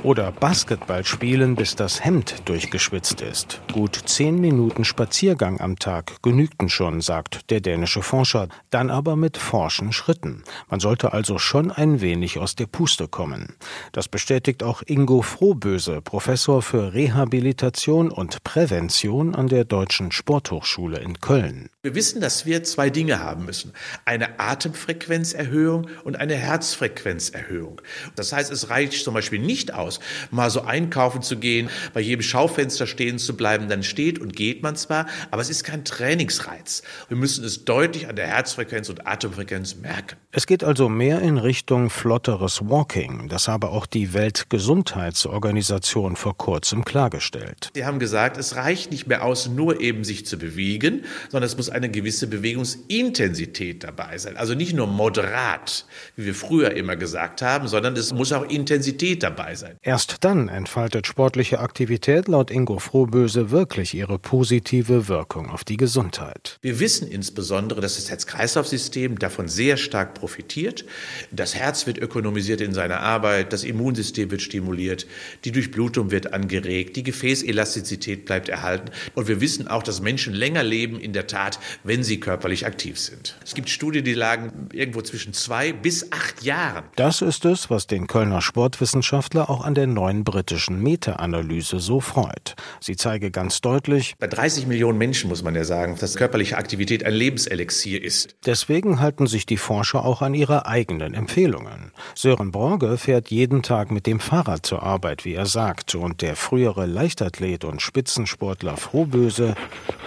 oder 0.06 0.30
Basketball 0.30 1.04
spielen, 1.04 1.56
bis 1.56 1.74
das 1.74 2.04
Hemd 2.04 2.48
durchgeschwitzt 2.48 3.22
ist. 3.22 3.60
Gut 3.72 4.00
zehn 4.06 4.40
Minuten 4.40 4.84
Spaziergang 4.84 5.60
am 5.60 5.80
Tag 5.80 6.22
genügten 6.22 6.68
schon, 6.68 7.00
sagt 7.00 7.50
der 7.50 7.60
dänische 7.60 8.02
Forscher, 8.02 8.46
dann 8.70 8.90
aber 8.90 9.16
mit 9.16 9.36
forschen 9.36 9.92
Schritten. 9.92 10.44
Man 10.70 10.78
sollte 10.78 11.12
also 11.12 11.38
schon 11.38 11.72
ein 11.72 12.00
wenig 12.00 12.38
aus 12.38 12.54
der 12.54 12.66
Puste 12.66 13.08
kommen. 13.08 13.56
Das 13.90 14.06
bestätigt 14.06 14.62
auch 14.62 14.82
Ingo 14.86 15.22
Frohböse, 15.22 16.00
Professor 16.02 16.62
für 16.62 16.94
Rehabilitation 16.94 18.10
und 18.10 18.44
Prävention 18.44 19.34
an 19.34 19.48
der 19.48 19.64
Deutschen 19.64 20.12
Sporthochschule 20.12 20.98
in 21.00 21.20
Köln. 21.20 21.68
Wir 21.86 21.94
wissen, 21.94 22.20
dass 22.20 22.44
wir 22.46 22.64
zwei 22.64 22.90
Dinge 22.90 23.20
haben 23.20 23.44
müssen. 23.44 23.72
Eine 24.04 24.40
Atemfrequenzerhöhung 24.40 25.86
und 26.02 26.16
eine 26.16 26.34
Herzfrequenzerhöhung. 26.34 27.80
Das 28.16 28.32
heißt, 28.32 28.50
es 28.50 28.70
reicht 28.70 29.04
zum 29.04 29.14
Beispiel 29.14 29.38
nicht 29.38 29.72
aus, 29.72 30.00
mal 30.32 30.50
so 30.50 30.62
einkaufen 30.62 31.22
zu 31.22 31.36
gehen, 31.36 31.70
bei 31.94 32.00
jedem 32.00 32.22
Schaufenster 32.22 32.88
stehen 32.88 33.20
zu 33.20 33.36
bleiben, 33.36 33.68
dann 33.68 33.84
steht 33.84 34.18
und 34.18 34.34
geht 34.34 34.64
man 34.64 34.74
zwar, 34.74 35.06
aber 35.30 35.42
es 35.42 35.48
ist 35.48 35.62
kein 35.62 35.84
Trainingsreiz. 35.84 36.82
Wir 37.06 37.16
müssen 37.16 37.44
es 37.44 37.64
deutlich 37.64 38.08
an 38.08 38.16
der 38.16 38.26
Herzfrequenz 38.26 38.88
und 38.88 39.06
Atemfrequenz 39.06 39.76
merken. 39.76 40.16
Es 40.32 40.48
geht 40.48 40.64
also 40.64 40.88
mehr 40.88 41.20
in 41.20 41.38
Richtung 41.38 41.88
flotteres 41.88 42.68
Walking. 42.68 43.28
Das 43.28 43.46
habe 43.46 43.68
auch 43.68 43.86
die 43.86 44.12
Weltgesundheitsorganisation 44.12 46.16
vor 46.16 46.36
kurzem 46.36 46.84
klargestellt. 46.84 47.70
Sie 47.76 47.86
haben 47.86 48.00
gesagt, 48.00 48.38
es 48.38 48.56
reicht 48.56 48.90
nicht 48.90 49.06
mehr 49.06 49.24
aus, 49.24 49.48
nur 49.48 49.80
eben 49.80 50.02
sich 50.02 50.26
zu 50.26 50.36
bewegen, 50.36 51.04
sondern 51.30 51.46
es 51.46 51.56
muss 51.56 51.75
eine 51.76 51.90
gewisse 51.90 52.26
Bewegungsintensität 52.26 53.84
dabei 53.84 54.18
sein. 54.18 54.36
Also 54.36 54.54
nicht 54.54 54.74
nur 54.74 54.86
moderat, 54.86 55.84
wie 56.16 56.24
wir 56.26 56.34
früher 56.34 56.74
immer 56.74 56.96
gesagt 56.96 57.42
haben, 57.42 57.68
sondern 57.68 57.94
es 57.96 58.12
muss 58.12 58.32
auch 58.32 58.48
Intensität 58.48 59.22
dabei 59.22 59.54
sein. 59.54 59.76
Erst 59.82 60.24
dann 60.24 60.48
entfaltet 60.48 61.06
sportliche 61.06 61.60
Aktivität 61.60 62.28
laut 62.28 62.50
Ingo 62.50 62.78
Frohböse 62.78 63.50
wirklich 63.50 63.94
ihre 63.94 64.18
positive 64.18 65.08
Wirkung 65.08 65.50
auf 65.50 65.64
die 65.64 65.76
Gesundheit. 65.76 66.58
Wir 66.62 66.80
wissen 66.80 67.08
insbesondere, 67.08 67.80
dass 67.80 67.96
das 67.96 68.10
Herz-Kreislauf-System 68.10 69.18
davon 69.18 69.48
sehr 69.48 69.76
stark 69.76 70.14
profitiert. 70.14 70.84
Das 71.30 71.54
Herz 71.54 71.86
wird 71.86 71.98
ökonomisiert 71.98 72.60
in 72.60 72.72
seiner 72.72 73.00
Arbeit, 73.00 73.52
das 73.52 73.64
Immunsystem 73.64 74.30
wird 74.30 74.42
stimuliert, 74.42 75.06
die 75.44 75.52
Durchblutung 75.52 76.10
wird 76.10 76.32
angeregt, 76.32 76.96
die 76.96 77.02
Gefäßelastizität 77.02 78.24
bleibt 78.24 78.48
erhalten. 78.48 78.90
Und 79.14 79.28
wir 79.28 79.40
wissen 79.40 79.68
auch, 79.68 79.82
dass 79.82 80.00
Menschen 80.00 80.32
länger 80.32 80.62
leben 80.62 80.98
in 80.98 81.12
der 81.12 81.26
Tat, 81.26 81.58
wenn 81.84 82.02
sie 82.02 82.20
körperlich 82.20 82.66
aktiv 82.66 82.98
sind. 82.98 83.36
Es 83.44 83.54
gibt 83.54 83.68
Studien, 83.68 84.04
die 84.04 84.14
lagen 84.14 84.68
irgendwo 84.72 85.02
zwischen 85.02 85.32
zwei 85.32 85.72
bis 85.72 86.12
acht 86.12 86.42
Jahren. 86.42 86.84
Das 86.96 87.22
ist 87.22 87.44
es, 87.44 87.70
was 87.70 87.86
den 87.86 88.06
Kölner 88.06 88.40
Sportwissenschaftler 88.40 89.50
auch 89.50 89.64
an 89.64 89.74
der 89.74 89.86
neuen 89.86 90.24
britischen 90.24 90.82
Meta-Analyse 90.82 91.80
so 91.80 92.00
freut. 92.00 92.54
Sie 92.80 92.96
zeige 92.96 93.30
ganz 93.30 93.60
deutlich, 93.60 94.14
bei 94.18 94.26
30 94.26 94.66
Millionen 94.66 94.98
Menschen 94.98 95.28
muss 95.28 95.42
man 95.42 95.54
ja 95.54 95.64
sagen, 95.64 95.96
dass 95.98 96.16
körperliche 96.16 96.56
Aktivität 96.56 97.04
ein 97.04 97.14
Lebenselixier 97.14 98.02
ist. 98.02 98.36
Deswegen 98.44 99.00
halten 99.00 99.26
sich 99.26 99.46
die 99.46 99.56
Forscher 99.56 100.04
auch 100.04 100.22
an 100.22 100.34
ihre 100.34 100.66
eigenen 100.66 101.14
Empfehlungen. 101.14 101.92
Sören 102.14 102.52
Borge 102.52 102.98
fährt 102.98 103.30
jeden 103.30 103.62
Tag 103.62 103.90
mit 103.90 104.06
dem 104.06 104.20
Fahrrad 104.20 104.66
zur 104.66 104.82
Arbeit, 104.82 105.24
wie 105.24 105.34
er 105.34 105.46
sagt, 105.46 105.94
und 105.94 106.22
der 106.22 106.36
frühere 106.36 106.86
Leichtathlet 106.86 107.64
und 107.64 107.82
Spitzensportler 107.82 108.76
Frohböse 108.76 109.54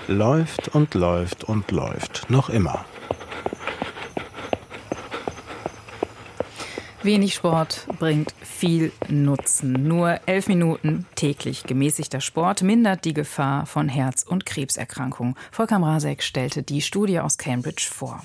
läuft 0.07 0.69
und 0.69 0.93
läuft 0.93 1.43
und 1.49 1.71
läuft, 1.71 2.29
noch 2.29 2.49
immer. 2.49 2.85
Wenig 7.01 7.33
Sport 7.33 7.87
bringt 7.97 8.35
viel 8.41 8.91
Nutzen. 9.07 9.71
Nur 9.87 10.19
elf 10.25 10.47
Minuten 10.47 11.07
täglich 11.15 11.63
gemäßigter 11.63 12.19
Sport 12.19 12.61
mindert 12.61 13.05
die 13.05 13.13
Gefahr 13.13 13.65
von 13.65 13.87
Herz- 13.87 14.23
und 14.23 14.45
Krebserkrankungen. 14.45 15.35
Volker 15.51 15.79
Mrazek 15.79 16.21
stellte 16.21 16.61
die 16.61 16.81
Studie 16.81 17.19
aus 17.19 17.37
Cambridge 17.37 17.87
vor. 17.89 18.21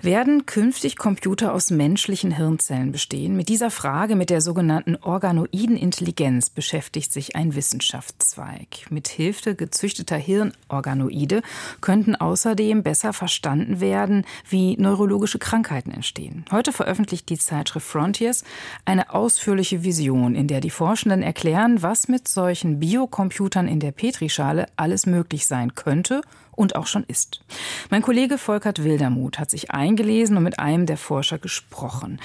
Werden 0.00 0.46
künftig 0.46 0.96
Computer 0.96 1.52
aus 1.52 1.70
menschlichen 1.72 2.30
Hirnzellen 2.30 2.92
bestehen? 2.92 3.36
Mit 3.36 3.48
dieser 3.48 3.72
Frage, 3.72 4.14
mit 4.14 4.30
der 4.30 4.40
sogenannten 4.40 4.94
organoiden 4.94 5.76
Intelligenz, 5.76 6.50
beschäftigt 6.50 7.12
sich 7.12 7.34
ein 7.34 7.56
Wissenschaftszweig. 7.56 8.86
Mit 8.90 9.08
Hilfe 9.08 9.56
gezüchteter 9.56 10.16
Hirnorganoide 10.16 11.42
könnten 11.80 12.14
außerdem 12.14 12.84
besser 12.84 13.12
verstanden 13.12 13.80
werden, 13.80 14.24
wie 14.48 14.76
neurologische 14.76 15.40
Krankheiten 15.40 15.90
entstehen. 15.90 16.44
Heute 16.52 16.72
veröffentlicht 16.72 17.28
die 17.28 17.38
Zeitschrift 17.38 17.88
Frontiers 17.88 18.44
eine 18.84 19.12
ausführliche 19.12 19.82
Vision, 19.82 20.36
in 20.36 20.46
der 20.46 20.60
die 20.60 20.70
Forschenden 20.70 21.24
erklären, 21.24 21.82
was 21.82 22.06
mit 22.06 22.28
solchen 22.28 22.78
Biocomputern 22.78 23.66
in 23.66 23.80
der 23.80 23.90
Petrischale 23.90 24.66
alles 24.76 25.06
möglich 25.06 25.48
sein 25.48 25.74
könnte 25.74 26.20
und 26.58 26.76
auch 26.76 26.86
schon 26.86 27.04
ist. 27.04 27.40
Mein 27.88 28.02
Kollege 28.02 28.36
Volkert 28.36 28.82
Wildermuth 28.82 29.38
hat 29.38 29.50
sich 29.50 29.70
eingelesen 29.70 30.36
und 30.36 30.42
mit 30.42 30.58
einem 30.58 30.86
der 30.86 30.98
Forscher 30.98 31.38
gesprochen. 31.38 32.20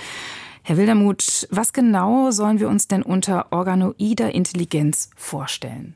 Herr 0.63 0.77
Wildermuth, 0.77 1.47
was 1.51 1.73
genau 1.73 2.31
sollen 2.31 2.59
wir 2.59 2.69
uns 2.69 2.87
denn 2.87 3.03
unter 3.03 3.51
organoider 3.51 4.33
Intelligenz 4.33 5.09
vorstellen? 5.15 5.95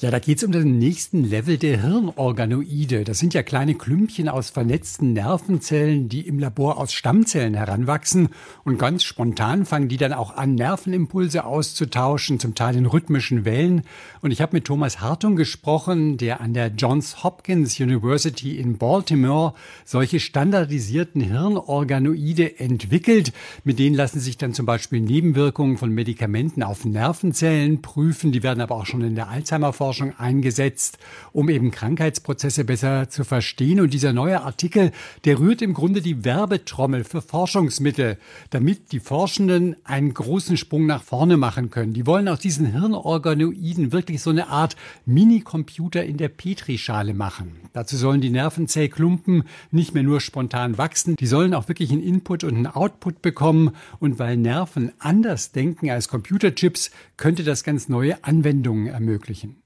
Ja, 0.00 0.12
da 0.12 0.20
geht 0.20 0.38
es 0.38 0.44
um 0.44 0.52
den 0.52 0.78
nächsten 0.78 1.24
Level 1.24 1.58
der 1.58 1.82
Hirnorganoide. 1.82 3.02
Das 3.02 3.18
sind 3.18 3.34
ja 3.34 3.42
kleine 3.42 3.74
Klümpchen 3.74 4.28
aus 4.28 4.48
vernetzten 4.48 5.12
Nervenzellen, 5.12 6.08
die 6.08 6.20
im 6.20 6.38
Labor 6.38 6.78
aus 6.78 6.92
Stammzellen 6.92 7.54
heranwachsen. 7.54 8.28
Und 8.62 8.78
ganz 8.78 9.02
spontan 9.02 9.66
fangen 9.66 9.88
die 9.88 9.96
dann 9.96 10.12
auch 10.12 10.36
an, 10.36 10.54
Nervenimpulse 10.54 11.44
auszutauschen, 11.44 12.38
zum 12.38 12.54
Teil 12.54 12.76
in 12.76 12.86
rhythmischen 12.86 13.44
Wellen. 13.44 13.82
Und 14.20 14.30
ich 14.30 14.40
habe 14.40 14.54
mit 14.54 14.66
Thomas 14.66 15.00
Hartung 15.00 15.34
gesprochen, 15.34 16.16
der 16.16 16.40
an 16.40 16.54
der 16.54 16.68
Johns 16.68 17.24
Hopkins 17.24 17.80
University 17.80 18.56
in 18.56 18.78
Baltimore 18.78 19.54
solche 19.84 20.20
standardisierten 20.20 21.22
Hirnorganoide 21.22 22.60
entwickelt. 22.60 23.32
Mit 23.64 23.80
denen 23.80 23.96
lassen 23.96 24.20
sich 24.20 24.38
dann 24.38 24.54
zum 24.54 24.64
Beispiel 24.64 25.00
Nebenwirkungen 25.00 25.76
von 25.76 25.90
Medikamenten 25.90 26.62
auf 26.62 26.84
Nervenzellen 26.84 27.82
prüfen. 27.82 28.30
Die 28.30 28.44
werden 28.44 28.60
aber 28.60 28.76
auch 28.76 28.86
schon 28.86 29.02
in 29.02 29.16
der 29.16 29.28
Alzheimer-Forschung 29.28 29.87
Hirnforschung 29.88 30.18
eingesetzt, 30.18 30.98
um 31.32 31.48
eben 31.48 31.70
Krankheitsprozesse 31.70 32.64
besser 32.64 33.08
zu 33.08 33.24
verstehen. 33.24 33.80
Und 33.80 33.94
dieser 33.94 34.12
neue 34.12 34.42
Artikel, 34.42 34.92
der 35.24 35.38
rührt 35.38 35.62
im 35.62 35.72
Grunde 35.72 36.02
die 36.02 36.24
Werbetrommel 36.24 37.04
für 37.04 37.22
Forschungsmittel, 37.22 38.18
damit 38.50 38.92
die 38.92 39.00
Forschenden 39.00 39.76
einen 39.84 40.12
großen 40.12 40.56
Sprung 40.56 40.86
nach 40.86 41.02
vorne 41.02 41.36
machen 41.36 41.70
können. 41.70 41.94
Die 41.94 42.06
wollen 42.06 42.28
aus 42.28 42.40
diesen 42.40 42.66
Hirnorganoiden 42.66 43.92
wirklich 43.92 44.20
so 44.20 44.30
eine 44.30 44.48
Art 44.48 44.76
Minicomputer 45.06 46.04
in 46.04 46.18
der 46.18 46.28
Petrischale 46.28 47.14
machen. 47.14 47.56
Dazu 47.72 47.96
sollen 47.96 48.20
die 48.20 48.30
Nervenzellklumpen 48.30 49.44
nicht 49.70 49.94
mehr 49.94 50.02
nur 50.02 50.20
spontan 50.20 50.76
wachsen, 50.76 51.16
die 51.16 51.26
sollen 51.26 51.54
auch 51.54 51.68
wirklich 51.68 51.90
einen 51.90 52.02
Input 52.02 52.44
und 52.44 52.56
einen 52.56 52.66
Output 52.66 53.22
bekommen. 53.22 53.70
Und 54.00 54.18
weil 54.18 54.36
Nerven 54.36 54.92
anders 54.98 55.52
denken 55.52 55.90
als 55.90 56.08
Computerchips, 56.08 56.90
könnte 57.16 57.42
das 57.42 57.64
ganz 57.64 57.88
neue 57.88 58.22
Anwendungen 58.24 58.88
ermöglichen. 58.88 59.56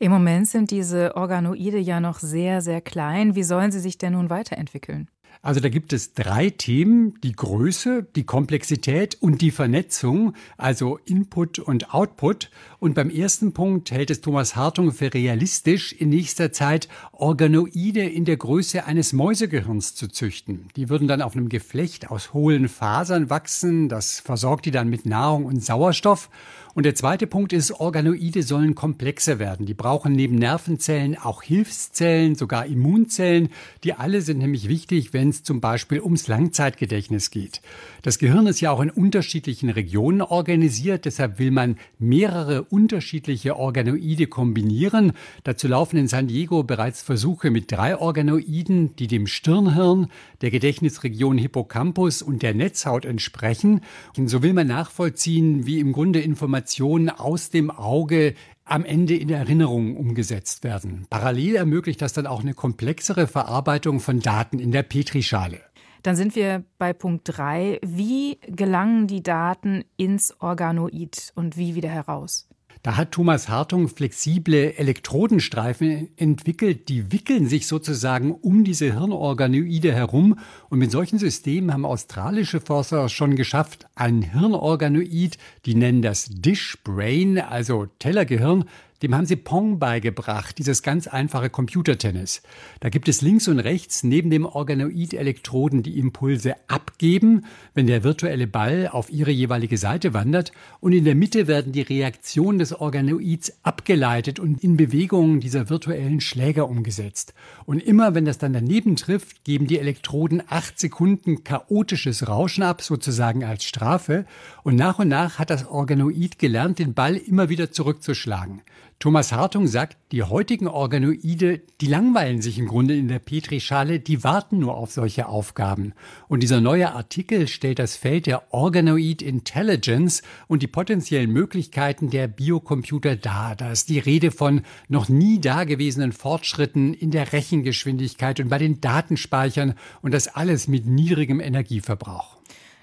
Im 0.00 0.12
Moment 0.12 0.46
sind 0.46 0.70
diese 0.70 1.16
Organoide 1.16 1.78
ja 1.78 1.98
noch 1.98 2.20
sehr, 2.20 2.60
sehr 2.60 2.80
klein. 2.80 3.34
Wie 3.34 3.42
sollen 3.42 3.72
sie 3.72 3.80
sich 3.80 3.98
denn 3.98 4.12
nun 4.12 4.30
weiterentwickeln? 4.30 5.08
Also 5.40 5.60
da 5.60 5.68
gibt 5.68 5.92
es 5.92 6.14
drei 6.14 6.50
Themen, 6.50 7.14
die 7.22 7.32
Größe, 7.32 8.06
die 8.16 8.24
Komplexität 8.24 9.16
und 9.20 9.40
die 9.40 9.52
Vernetzung, 9.52 10.34
also 10.56 10.98
Input 11.04 11.60
und 11.60 11.94
Output. 11.94 12.50
Und 12.80 12.94
beim 12.94 13.08
ersten 13.08 13.52
Punkt 13.52 13.90
hält 13.92 14.10
es 14.10 14.20
Thomas 14.20 14.56
Hartung 14.56 14.92
für 14.92 15.14
realistisch, 15.14 15.92
in 15.92 16.08
nächster 16.08 16.52
Zeit 16.52 16.88
Organoide 17.12 18.04
in 18.04 18.24
der 18.24 18.36
Größe 18.36 18.84
eines 18.84 19.12
Mäusegehirns 19.12 19.94
zu 19.94 20.08
züchten. 20.08 20.68
Die 20.74 20.88
würden 20.88 21.06
dann 21.06 21.22
auf 21.22 21.36
einem 21.36 21.48
Geflecht 21.48 22.10
aus 22.10 22.32
hohlen 22.32 22.68
Fasern 22.68 23.30
wachsen, 23.30 23.88
das 23.88 24.18
versorgt 24.18 24.66
die 24.66 24.72
dann 24.72 24.88
mit 24.88 25.06
Nahrung 25.06 25.44
und 25.44 25.62
Sauerstoff. 25.62 26.30
Und 26.78 26.84
der 26.84 26.94
zweite 26.94 27.26
Punkt 27.26 27.52
ist, 27.52 27.72
Organoide 27.72 28.44
sollen 28.44 28.76
komplexer 28.76 29.40
werden. 29.40 29.66
Die 29.66 29.74
brauchen 29.74 30.12
neben 30.12 30.36
Nervenzellen 30.36 31.18
auch 31.18 31.42
Hilfszellen, 31.42 32.36
sogar 32.36 32.66
Immunzellen. 32.66 33.48
Die 33.82 33.94
alle 33.94 34.20
sind 34.20 34.38
nämlich 34.38 34.68
wichtig, 34.68 35.12
wenn 35.12 35.30
es 35.30 35.42
zum 35.42 35.60
Beispiel 35.60 36.00
ums 36.00 36.28
Langzeitgedächtnis 36.28 37.32
geht. 37.32 37.62
Das 38.02 38.20
Gehirn 38.20 38.46
ist 38.46 38.60
ja 38.60 38.70
auch 38.70 38.78
in 38.78 38.90
unterschiedlichen 38.90 39.70
Regionen 39.70 40.22
organisiert. 40.22 41.04
Deshalb 41.04 41.40
will 41.40 41.50
man 41.50 41.78
mehrere 41.98 42.62
unterschiedliche 42.62 43.56
Organoide 43.56 44.28
kombinieren. 44.28 45.14
Dazu 45.42 45.66
laufen 45.66 45.96
in 45.96 46.06
San 46.06 46.28
Diego 46.28 46.62
bereits 46.62 47.02
Versuche 47.02 47.50
mit 47.50 47.72
drei 47.72 47.96
Organoiden, 47.96 48.94
die 48.94 49.08
dem 49.08 49.26
Stirnhirn, 49.26 50.06
der 50.42 50.52
Gedächtnisregion 50.52 51.38
Hippocampus 51.38 52.22
und 52.22 52.44
der 52.44 52.54
Netzhaut 52.54 53.04
entsprechen. 53.04 53.80
Und 54.16 54.28
so 54.28 54.44
will 54.44 54.52
man 54.52 54.68
nachvollziehen, 54.68 55.66
wie 55.66 55.80
im 55.80 55.92
Grunde 55.92 56.20
Informationen 56.20 56.67
Informationen 56.68 57.08
aus 57.08 57.50
dem 57.50 57.70
Auge 57.70 58.34
am 58.64 58.84
Ende 58.84 59.16
in 59.16 59.30
Erinnerungen 59.30 59.96
umgesetzt 59.96 60.64
werden. 60.64 61.06
Parallel 61.08 61.56
ermöglicht 61.56 62.02
das 62.02 62.12
dann 62.12 62.26
auch 62.26 62.40
eine 62.40 62.52
komplexere 62.52 63.26
Verarbeitung 63.26 64.00
von 64.00 64.20
Daten 64.20 64.58
in 64.58 64.70
der 64.70 64.82
Petrischale. 64.82 65.60
Dann 66.02 66.14
sind 66.14 66.36
wir 66.36 66.64
bei 66.78 66.92
Punkt 66.92 67.22
3. 67.24 67.80
Wie 67.82 68.38
gelangen 68.46 69.06
die 69.06 69.22
Daten 69.22 69.84
ins 69.96 70.38
Organoid 70.40 71.32
und 71.34 71.56
wie 71.56 71.74
wieder 71.74 71.88
heraus? 71.88 72.47
Da 72.88 72.96
hat 72.96 73.12
Thomas 73.12 73.50
Hartung 73.50 73.88
flexible 73.88 74.72
Elektrodenstreifen 74.78 76.08
entwickelt, 76.16 76.88
die 76.88 77.12
wickeln 77.12 77.46
sich 77.46 77.66
sozusagen 77.66 78.32
um 78.32 78.64
diese 78.64 78.94
Hirnorganoide 78.94 79.92
herum. 79.92 80.38
Und 80.70 80.78
mit 80.78 80.90
solchen 80.90 81.18
Systemen 81.18 81.70
haben 81.70 81.84
australische 81.84 82.62
Forscher 82.62 83.10
schon 83.10 83.36
geschafft, 83.36 83.86
ein 83.94 84.22
Hirnorganoid, 84.22 85.36
die 85.66 85.74
nennen 85.74 86.00
das 86.00 86.30
Dish 86.30 86.78
Brain, 86.82 87.38
also 87.38 87.88
Tellergehirn, 87.98 88.64
dem 89.02 89.14
haben 89.14 89.26
sie 89.26 89.36
Pong 89.36 89.78
beigebracht, 89.78 90.58
dieses 90.58 90.82
ganz 90.82 91.06
einfache 91.06 91.50
Computertennis. 91.50 92.42
Da 92.80 92.88
gibt 92.88 93.08
es 93.08 93.22
links 93.22 93.46
und 93.46 93.60
rechts 93.60 94.02
neben 94.02 94.28
dem 94.30 94.44
Organoid 94.44 95.14
Elektroden, 95.14 95.84
die 95.84 95.98
Impulse 95.98 96.56
abgeben, 96.66 97.44
wenn 97.74 97.86
der 97.86 98.02
virtuelle 98.02 98.48
Ball 98.48 98.88
auf 98.88 99.10
ihre 99.10 99.30
jeweilige 99.30 99.78
Seite 99.78 100.14
wandert. 100.14 100.50
Und 100.80 100.92
in 100.92 101.04
der 101.04 101.14
Mitte 101.14 101.46
werden 101.46 101.72
die 101.72 101.82
Reaktionen 101.82 102.58
des 102.58 102.72
Organoids 102.72 103.52
abgeleitet 103.62 104.40
und 104.40 104.64
in 104.64 104.76
Bewegungen 104.76 105.40
dieser 105.40 105.70
virtuellen 105.70 106.20
Schläger 106.20 106.68
umgesetzt. 106.68 107.34
Und 107.66 107.80
immer 107.80 108.14
wenn 108.14 108.24
das 108.24 108.38
dann 108.38 108.52
daneben 108.52 108.96
trifft, 108.96 109.44
geben 109.44 109.68
die 109.68 109.78
Elektroden 109.78 110.42
acht 110.48 110.78
Sekunden 110.80 111.44
chaotisches 111.44 112.26
Rauschen 112.26 112.64
ab, 112.64 112.82
sozusagen 112.82 113.44
als 113.44 113.64
Strafe. 113.64 114.26
Und 114.64 114.74
nach 114.74 114.98
und 114.98 115.08
nach 115.08 115.38
hat 115.38 115.50
das 115.50 115.66
Organoid 115.66 116.38
gelernt, 116.38 116.80
den 116.80 116.94
Ball 116.94 117.16
immer 117.16 117.48
wieder 117.48 117.70
zurückzuschlagen. 117.70 118.62
Thomas 119.00 119.30
Hartung 119.30 119.68
sagt, 119.68 119.96
die 120.10 120.24
heutigen 120.24 120.66
Organoide, 120.66 121.60
die 121.80 121.86
langweilen 121.86 122.42
sich 122.42 122.58
im 122.58 122.66
Grunde 122.66 122.96
in 122.96 123.06
der 123.06 123.20
Petrischale, 123.20 124.00
die 124.00 124.24
warten 124.24 124.58
nur 124.58 124.76
auf 124.76 124.90
solche 124.90 125.28
Aufgaben. 125.28 125.92
Und 126.26 126.42
dieser 126.42 126.60
neue 126.60 126.92
Artikel 126.92 127.46
stellt 127.46 127.78
das 127.78 127.94
Feld 127.94 128.26
der 128.26 128.52
Organoid 128.52 129.22
Intelligence 129.22 130.22
und 130.48 130.64
die 130.64 130.66
potenziellen 130.66 131.30
Möglichkeiten 131.30 132.10
der 132.10 132.26
Biocomputer 132.26 133.14
dar. 133.14 133.54
Da 133.54 133.70
ist 133.70 133.88
die 133.88 134.00
Rede 134.00 134.32
von 134.32 134.62
noch 134.88 135.08
nie 135.08 135.40
dagewesenen 135.40 136.10
Fortschritten 136.10 136.92
in 136.92 137.12
der 137.12 137.32
Rechengeschwindigkeit 137.32 138.40
und 138.40 138.48
bei 138.48 138.58
den 138.58 138.80
Datenspeichern 138.80 139.74
und 140.02 140.12
das 140.12 140.26
alles 140.26 140.66
mit 140.66 140.86
niedrigem 140.86 141.38
Energieverbrauch. 141.38 142.38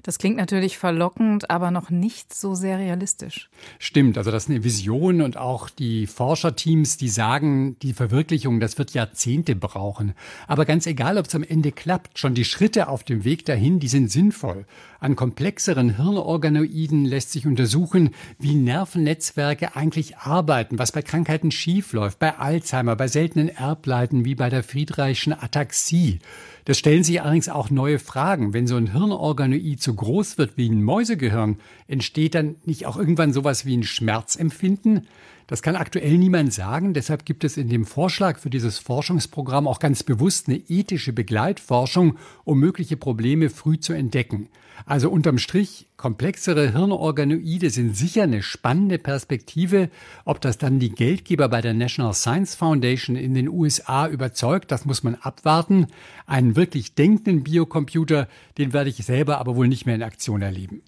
Das 0.05 0.19
klingt 0.19 0.37
natürlich 0.37 0.77
verlockend, 0.77 1.49
aber 1.49 1.71
noch 1.71 1.89
nicht 1.89 2.31
so 2.31 2.53
sehr 2.53 2.77
realistisch. 2.77 3.49
Stimmt, 3.79 4.19
also 4.19 4.29
das 4.29 4.43
ist 4.43 4.51
eine 4.51 4.63
Vision 4.63 5.19
und 5.23 5.35
auch 5.35 5.67
die 5.67 6.05
Forscherteams, 6.05 6.97
die 6.97 7.09
sagen, 7.09 7.75
die 7.79 7.93
Verwirklichung, 7.93 8.59
das 8.59 8.77
wird 8.77 8.93
Jahrzehnte 8.93 9.55
brauchen. 9.55 10.13
Aber 10.45 10.65
ganz 10.65 10.85
egal, 10.85 11.17
ob 11.17 11.25
es 11.25 11.33
am 11.33 11.41
Ende 11.41 11.71
klappt, 11.71 12.19
schon 12.19 12.35
die 12.35 12.45
Schritte 12.45 12.87
auf 12.87 13.03
dem 13.03 13.23
Weg 13.23 13.45
dahin, 13.45 13.79
die 13.79 13.87
sind 13.87 14.11
sinnvoll. 14.11 14.67
An 14.99 15.15
komplexeren 15.15 15.95
Hirnorganoiden 15.95 17.05
lässt 17.05 17.31
sich 17.31 17.47
untersuchen, 17.47 18.11
wie 18.37 18.53
Nervennetzwerke 18.53 19.75
eigentlich 19.75 20.17
arbeiten, 20.17 20.77
was 20.77 20.91
bei 20.91 21.01
Krankheiten 21.01 21.49
schiefläuft, 21.49 22.19
bei 22.19 22.37
Alzheimer, 22.37 22.95
bei 22.95 23.07
seltenen 23.07 23.49
Erbleiden 23.49 24.23
wie 24.23 24.35
bei 24.35 24.51
der 24.51 24.61
Friedreichschen 24.61 25.33
Ataxie. 25.33 26.19
Das 26.65 26.79
stellen 26.79 27.03
sich 27.03 27.21
allerdings 27.21 27.47
auch 27.47 27.69
neue 27.69 27.99
Fragen. 27.99 28.53
Wenn 28.53 28.67
so 28.67 28.75
ein 28.75 28.91
Hirnorganoid 28.91 29.81
so 29.81 29.93
groß 29.93 30.39
wird 30.39 30.57
wie 30.57 30.67
ein 30.67 30.83
Mäusegehirn, 30.83 31.57
entsteht 31.87 32.35
dann 32.35 32.55
nicht 32.65 32.87
auch 32.87 32.97
irgendwann 32.97 33.33
sowas 33.33 33.65
wie 33.65 33.77
ein 33.77 33.83
Schmerzempfinden? 33.83 35.07
Das 35.47 35.61
kann 35.61 35.75
aktuell 35.75 36.17
niemand 36.17 36.53
sagen. 36.53 36.93
Deshalb 36.93 37.25
gibt 37.25 37.43
es 37.43 37.57
in 37.57 37.69
dem 37.69 37.85
Vorschlag 37.85 38.39
für 38.39 38.49
dieses 38.49 38.79
Forschungsprogramm 38.79 39.67
auch 39.67 39.79
ganz 39.79 40.01
bewusst 40.01 40.47
eine 40.47 40.57
ethische 40.57 41.13
Begleitforschung, 41.13 42.17
um 42.43 42.59
mögliche 42.59 42.97
Probleme 42.97 43.49
früh 43.49 43.79
zu 43.79 43.93
entdecken. 43.93 44.49
Also 44.85 45.09
unterm 45.09 45.37
Strich, 45.37 45.87
komplexere 45.97 46.71
Hirnorganoide 46.71 47.69
sind 47.69 47.95
sicher 47.95 48.23
eine 48.23 48.43
spannende 48.43 48.97
Perspektive. 48.97 49.89
Ob 50.25 50.41
das 50.41 50.57
dann 50.57 50.79
die 50.79 50.91
Geldgeber 50.91 51.47
bei 51.47 51.61
der 51.61 51.73
National 51.73 52.13
Science 52.13 52.55
Foundation 52.55 53.15
in 53.15 53.33
den 53.33 53.47
USA 53.47 54.07
überzeugt, 54.07 54.71
das 54.71 54.85
muss 54.85 55.03
man 55.03 55.15
abwarten. 55.15 55.87
Einen 56.25 56.55
wirklich 56.55 56.95
denkenden 56.95 57.43
Biocomputer, 57.43 58.27
den 58.57 58.73
werde 58.73 58.89
ich 58.89 58.97
selber 58.97 59.37
aber 59.37 59.55
wohl 59.55 59.67
nicht 59.67 59.85
mehr 59.85 59.95
in 59.95 60.03
Aktion 60.03 60.41
erleben. 60.41 60.81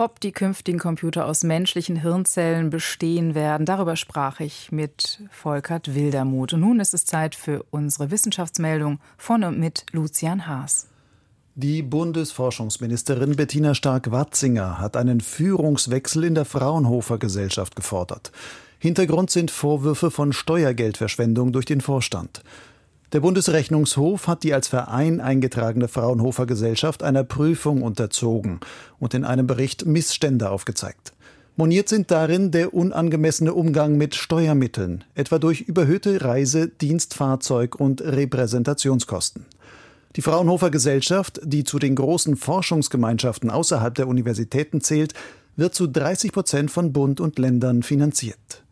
Ob 0.00 0.20
die 0.20 0.30
künftigen 0.30 0.78
Computer 0.78 1.26
aus 1.26 1.42
menschlichen 1.42 1.96
Hirnzellen 1.96 2.70
bestehen 2.70 3.34
werden, 3.34 3.66
darüber 3.66 3.96
sprach 3.96 4.38
ich 4.38 4.70
mit 4.70 5.20
Volkert 5.32 5.92
Wildermuth. 5.92 6.52
Und 6.52 6.60
nun 6.60 6.78
ist 6.78 6.94
es 6.94 7.04
Zeit 7.04 7.34
für 7.34 7.64
unsere 7.72 8.12
Wissenschaftsmeldung 8.12 9.00
von 9.16 9.42
und 9.42 9.58
mit 9.58 9.86
Lucian 9.90 10.46
Haas. 10.46 10.86
Die 11.56 11.82
Bundesforschungsministerin 11.82 13.34
Bettina 13.34 13.74
Stark-Watzinger 13.74 14.78
hat 14.78 14.96
einen 14.96 15.20
Führungswechsel 15.20 16.22
in 16.22 16.36
der 16.36 16.44
Fraunhofer 16.44 17.18
Gesellschaft 17.18 17.74
gefordert. 17.74 18.30
Hintergrund 18.78 19.32
sind 19.32 19.50
Vorwürfe 19.50 20.12
von 20.12 20.32
Steuergeldverschwendung 20.32 21.50
durch 21.50 21.66
den 21.66 21.80
Vorstand. 21.80 22.44
Der 23.14 23.20
Bundesrechnungshof 23.20 24.28
hat 24.28 24.42
die 24.42 24.52
als 24.52 24.68
Verein 24.68 25.22
eingetragene 25.22 25.88
Fraunhofer 25.88 26.44
Gesellschaft 26.44 27.02
einer 27.02 27.24
Prüfung 27.24 27.80
unterzogen 27.80 28.60
und 28.98 29.14
in 29.14 29.24
einem 29.24 29.46
Bericht 29.46 29.86
Missstände 29.86 30.50
aufgezeigt. 30.50 31.14
Moniert 31.56 31.88
sind 31.88 32.10
darin 32.10 32.50
der 32.50 32.74
unangemessene 32.74 33.54
Umgang 33.54 33.96
mit 33.96 34.14
Steuermitteln, 34.14 35.04
etwa 35.14 35.38
durch 35.38 35.62
überhöhte 35.62 36.22
Reise-, 36.22 36.68
Dienstfahrzeug- 36.68 37.76
und 37.76 38.02
Repräsentationskosten. 38.02 39.46
Die 40.14 40.22
Fraunhofer 40.22 40.70
Gesellschaft, 40.70 41.40
die 41.42 41.64
zu 41.64 41.78
den 41.78 41.94
großen 41.94 42.36
Forschungsgemeinschaften 42.36 43.48
außerhalb 43.48 43.94
der 43.94 44.06
Universitäten 44.06 44.82
zählt, 44.82 45.14
wird 45.56 45.74
zu 45.74 45.86
30 45.86 46.30
Prozent 46.30 46.70
von 46.70 46.92
Bund 46.92 47.20
und 47.20 47.38
Ländern 47.38 47.82
finanziert. 47.82 48.62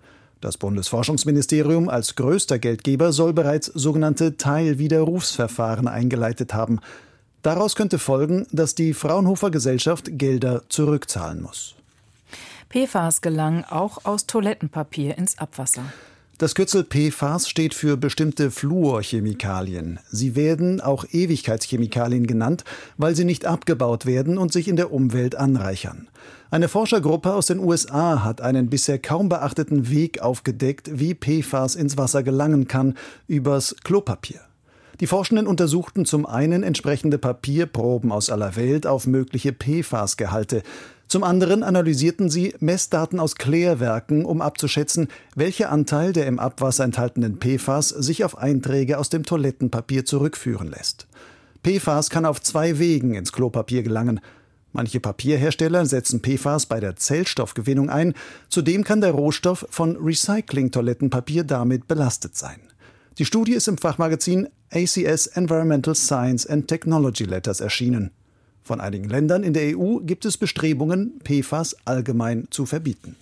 Das 0.47 0.59
Bundesforschungsministerium 0.59 1.89
als 1.89 2.15
größter 2.15 2.61
Geldgeber 2.61 3.11
soll 3.11 3.33
bereits 3.33 3.67
sogenannte 3.67 4.37
Teilwiderrufsverfahren 4.37 5.89
eingeleitet 5.89 6.55
haben. 6.55 6.79
Daraus 7.43 7.75
könnte 7.75 7.99
folgen, 7.99 8.47
dass 8.53 8.77
die 8.77 8.95
Fraunhofer 8.95 9.51
Gesellschaft 9.51 10.07
Gelder 10.13 10.63
zurückzahlen 10.69 11.43
muss. 11.43 11.75
PFAS 12.69 13.23
gelangen 13.23 13.65
auch 13.65 14.05
aus 14.05 14.29
Toilettenpapier 14.29 15.19
ins 15.19 15.37
Abwasser. 15.37 15.83
Das 16.39 16.55
Kürzel 16.55 16.85
PFAS 16.85 17.49
steht 17.49 17.73
für 17.73 17.97
bestimmte 17.97 18.51
Fluorchemikalien. 18.51 20.01
Sie 20.11 20.37
werden 20.37 20.83
auch 20.83 21.07
Ewigkeitschemikalien 21.11 22.27
genannt, 22.27 22.63
weil 22.99 23.17
sie 23.17 23.25
nicht 23.25 23.47
abgebaut 23.47 24.05
werden 24.05 24.37
und 24.37 24.53
sich 24.53 24.69
in 24.69 24.77
der 24.77 24.93
Umwelt 24.93 25.35
anreichern. 25.35 26.09
Eine 26.51 26.69
Forschergruppe 26.69 27.33
aus 27.33 27.47
den 27.47 27.59
USA 27.59 28.23
hat 28.23 28.43
einen 28.43 28.69
bisher 28.69 28.99
kaum 28.99 29.31
beachteten 29.31 29.89
Weg 29.89 30.21
aufgedeckt, 30.21 30.91
wie 31.01 31.15
PFAS 31.15 31.75
ins 31.75 31.97
Wasser 31.97 32.23
gelangen 32.23 32.69
kann, 32.69 32.99
übers 33.27 33.75
Klopapier. 33.83 34.41
Die 35.01 35.07
Forschenden 35.07 35.47
untersuchten 35.47 36.05
zum 36.05 36.27
einen 36.27 36.63
entsprechende 36.63 37.17
Papierproben 37.19 38.13
aus 38.13 38.29
aller 38.29 38.57
Welt 38.57 38.87
auf 38.87 39.07
mögliche 39.07 39.53
PFAS-Gehalte. 39.53 40.63
Zum 41.09 41.23
anderen 41.23 41.63
analysierten 41.63 42.31
sie 42.31 42.55
Messdaten 42.59 43.21
aus 43.21 43.37
Klärwerken, 43.37 44.25
um 44.25 44.41
abzuschätzen, 44.41 45.09
welcher 45.37 45.71
Anteil 45.71 46.13
der 46.13 46.27
im 46.27 46.41
Abwasser 46.41 46.83
enthaltenen 46.83 47.39
PFAS 47.39 47.91
sich 47.91 48.25
auf 48.25 48.37
Einträge 48.37 48.99
aus 48.99 49.09
dem 49.09 49.25
Toilettenpapier 49.25 50.05
zurückführen 50.05 50.69
lässt. 50.69 51.07
PFAS 51.63 52.11
kann 52.11 52.27
auf 52.27 52.41
zwei 52.41 52.79
Wegen 52.81 53.15
ins 53.15 53.33
Klopapier 53.33 53.85
gelangen. 53.85 54.21
Manche 54.73 54.99
Papierhersteller 54.99 55.87
setzen 55.87 56.23
PFAS 56.23 56.67
bei 56.67 56.81
der 56.81 56.97
Zellstoffgewinnung 56.97 57.89
ein. 57.89 58.15
Zudem 58.49 58.83
kann 58.83 59.01
der 59.01 59.13
Rohstoff 59.13 59.65
von 59.71 59.97
Recycling-Toilettenpapier 59.97 61.45
damit 61.45 61.87
belastet 61.87 62.37
sein. 62.37 62.61
Die 63.19 63.25
Studie 63.25 63.55
ist 63.55 63.69
im 63.69 63.79
Fachmagazin 63.79 64.49
ACS 64.73 65.29
Environmental 65.29 65.95
Science 65.95 66.47
and 66.47 66.67
Technology 66.69 67.25
Letters 67.25 67.61
erschienen. 67.61 68.11
Von 68.67 68.81
einigen 68.81 69.09
Ländern 69.09 69.45
in 69.45 69.53
der 69.53 69.79
EU 69.79 69.99
gibt 70.01 70.25
es 70.25 70.37
Bestrebungen, 70.37 71.21
PFAS 71.23 71.77
allgemein 71.85 72.49
zu 72.51 72.67
verbieten. 72.67 73.15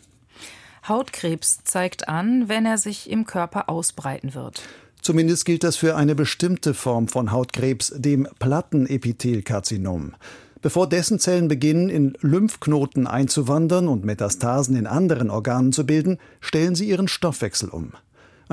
Hautkrebs 0.88 1.58
zeigt 1.64 2.08
an, 2.08 2.48
wenn 2.48 2.64
er 2.64 2.78
sich 2.78 3.10
im 3.10 3.26
Körper 3.26 3.68
ausbreiten 3.68 4.32
wird. 4.32 4.62
Zumindest 5.02 5.44
gilt 5.44 5.62
das 5.62 5.76
für 5.76 5.96
eine 5.96 6.14
bestimmte 6.14 6.72
Form 6.72 7.08
von 7.08 7.30
Hautkrebs, 7.30 7.92
dem 7.94 8.26
Plattenepithelkarzinom. 8.38 10.14
Bevor 10.62 10.88
dessen 10.88 11.18
Zellen 11.18 11.48
beginnen, 11.48 11.90
in 11.90 12.16
Lymphknoten 12.22 13.06
einzuwandern 13.06 13.86
und 13.86 14.02
Metastasen 14.06 14.76
in 14.76 14.86
anderen 14.86 15.28
Organen 15.28 15.72
zu 15.72 15.84
bilden, 15.84 16.16
stellen 16.40 16.74
sie 16.74 16.88
ihren 16.88 17.06
Stoffwechsel 17.06 17.68
um. 17.68 17.92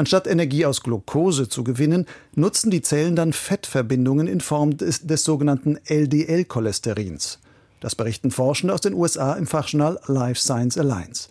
Anstatt 0.02 0.26
Energie 0.26 0.66
aus 0.66 0.82
Glucose 0.82 1.48
zu 1.48 1.64
gewinnen, 1.64 2.08
nutzen 2.34 2.72
die 2.72 2.82
Zellen 2.82 3.16
dann 3.16 3.34
Fettverbindungen 3.34 4.26
in 4.26 4.42
Form 4.42 4.76
des, 4.76 5.06
des 5.06 5.24
sogenannten 5.24 5.78
LDL-Cholesterins. 5.86 7.38
Das 7.82 7.94
berichten 7.94 8.32
Forschende 8.32 8.74
aus 8.74 8.82
den 8.82 8.96
USA 8.96 9.34
im 9.34 9.46
Fachjournal 9.46 10.00
Life 10.08 10.42
Science 10.42 10.80
Alliance. 10.80 11.30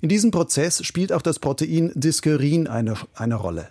In 0.00 0.08
diesem 0.08 0.30
Prozess 0.30 0.86
spielt 0.86 1.12
auch 1.12 1.22
das 1.22 1.40
Protein 1.40 1.90
Diskerin 1.96 2.68
eine, 2.68 2.94
eine 3.16 3.34
Rolle. 3.34 3.66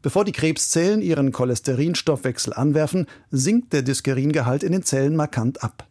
Bevor 0.00 0.24
die 0.24 0.30
Krebszellen 0.30 1.02
ihren 1.02 1.32
Cholesterinstoffwechsel 1.32 2.52
anwerfen, 2.52 3.06
sinkt 3.32 3.72
der 3.72 3.82
Diskeringehalt 3.82 4.62
in 4.62 4.70
den 4.70 4.84
Zellen 4.84 5.16
markant 5.16 5.64
ab. 5.64 5.88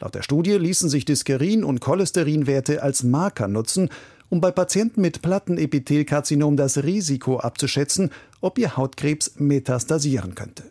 Laut 0.00 0.16
der 0.16 0.22
Studie 0.22 0.54
ließen 0.54 0.88
sich 0.88 1.04
Diskerin- 1.04 1.62
und 1.62 1.80
Cholesterinwerte 1.80 2.82
als 2.82 3.04
Marker 3.04 3.46
nutzen, 3.46 3.90
um 4.30 4.40
bei 4.40 4.50
Patienten 4.50 5.00
mit 5.00 5.22
Plattenepithelkarzinom 5.22 6.56
das 6.56 6.82
Risiko 6.82 7.38
abzuschätzen, 7.38 8.10
ob 8.40 8.58
ihr 8.58 8.76
Hautkrebs 8.76 9.32
metastasieren 9.38 10.34
könnte. 10.34 10.64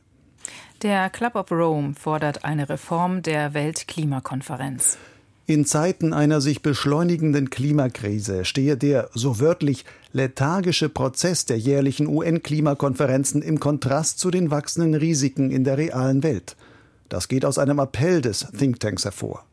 Der 0.83 1.09
Club 1.09 1.35
of 1.35 1.51
Rome 1.51 1.95
fordert 1.95 2.45
eine 2.45 2.69
Reform 2.69 3.23
der 3.23 3.53
Weltklimakonferenz. 3.53 4.97
In 5.49 5.65
Zeiten 5.65 6.13
einer 6.13 6.41
sich 6.41 6.61
beschleunigenden 6.61 7.49
Klimakrise 7.49 8.43
stehe 8.43 8.75
der, 8.75 9.09
so 9.13 9.39
wörtlich, 9.39 9.85
lethargische 10.11 10.89
Prozess 10.89 11.45
der 11.45 11.57
jährlichen 11.57 12.05
UN-Klimakonferenzen 12.05 13.41
im 13.41 13.59
Kontrast 13.59 14.19
zu 14.19 14.29
den 14.29 14.51
wachsenden 14.51 14.93
Risiken 14.93 15.49
in 15.49 15.63
der 15.63 15.77
realen 15.77 16.21
Welt. 16.21 16.57
Das 17.09 17.29
geht 17.29 17.45
aus 17.45 17.57
einem 17.57 17.79
Appell 17.79 18.21
des 18.21 18.45
Thinktanks 18.57 19.05
hervor. 19.05 19.46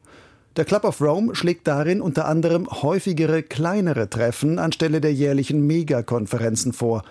Der 0.56 0.64
Club 0.64 0.84
of 0.84 1.00
Rome 1.00 1.34
schlägt 1.34 1.66
darin 1.66 2.00
unter 2.00 2.26
anderem 2.26 2.68
häufigere 2.70 3.42
kleinere 3.42 4.08
Treffen 4.08 4.60
anstelle 4.60 5.00
der 5.00 5.12
jährlichen 5.12 5.66
Megakonferenzen 5.66 6.72
vor. 6.72 7.02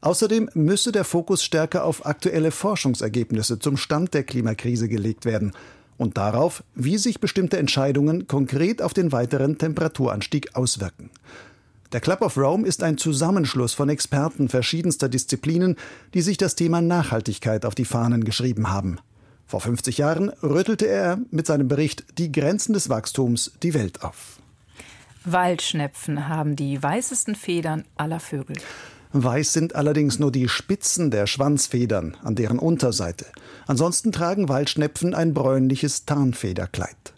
Außerdem 0.00 0.50
müsse 0.54 0.90
der 0.90 1.04
Fokus 1.04 1.44
stärker 1.44 1.84
auf 1.84 2.06
aktuelle 2.06 2.50
Forschungsergebnisse 2.50 3.60
zum 3.60 3.76
Stand 3.76 4.14
der 4.14 4.24
Klimakrise 4.24 4.88
gelegt 4.88 5.24
werden 5.26 5.52
und 5.96 6.16
darauf, 6.16 6.64
wie 6.74 6.98
sich 6.98 7.20
bestimmte 7.20 7.58
Entscheidungen 7.58 8.26
konkret 8.26 8.82
auf 8.82 8.94
den 8.94 9.12
weiteren 9.12 9.58
Temperaturanstieg 9.58 10.56
auswirken. 10.56 11.10
Der 11.92 12.00
Club 12.00 12.20
of 12.20 12.36
Rome 12.36 12.66
ist 12.66 12.82
ein 12.82 12.98
Zusammenschluss 12.98 13.74
von 13.74 13.88
Experten 13.88 14.48
verschiedenster 14.48 15.08
Disziplinen, 15.08 15.76
die 16.14 16.22
sich 16.22 16.36
das 16.36 16.56
Thema 16.56 16.80
Nachhaltigkeit 16.80 17.64
auf 17.64 17.76
die 17.76 17.84
Fahnen 17.84 18.24
geschrieben 18.24 18.70
haben. 18.70 18.98
Vor 19.48 19.62
50 19.62 19.96
Jahren 19.96 20.28
rüttelte 20.42 20.86
er 20.86 21.18
mit 21.30 21.46
seinem 21.46 21.68
Bericht 21.68 22.04
Die 22.18 22.30
Grenzen 22.30 22.74
des 22.74 22.90
Wachstums 22.90 23.52
die 23.62 23.72
Welt 23.72 24.02
auf. 24.02 24.38
Waldschnepfen 25.24 26.28
haben 26.28 26.54
die 26.54 26.80
weißesten 26.82 27.34
Federn 27.34 27.84
aller 27.96 28.20
Vögel. 28.20 28.56
Weiß 29.14 29.54
sind 29.54 29.74
allerdings 29.74 30.18
nur 30.18 30.30
die 30.30 30.50
Spitzen 30.50 31.10
der 31.10 31.26
Schwanzfedern 31.26 32.14
an 32.22 32.34
deren 32.34 32.58
Unterseite. 32.58 33.24
Ansonsten 33.66 34.12
tragen 34.12 34.50
Waldschnepfen 34.50 35.14
ein 35.14 35.32
bräunliches 35.32 36.04
Tarnfederkleid. 36.04 37.14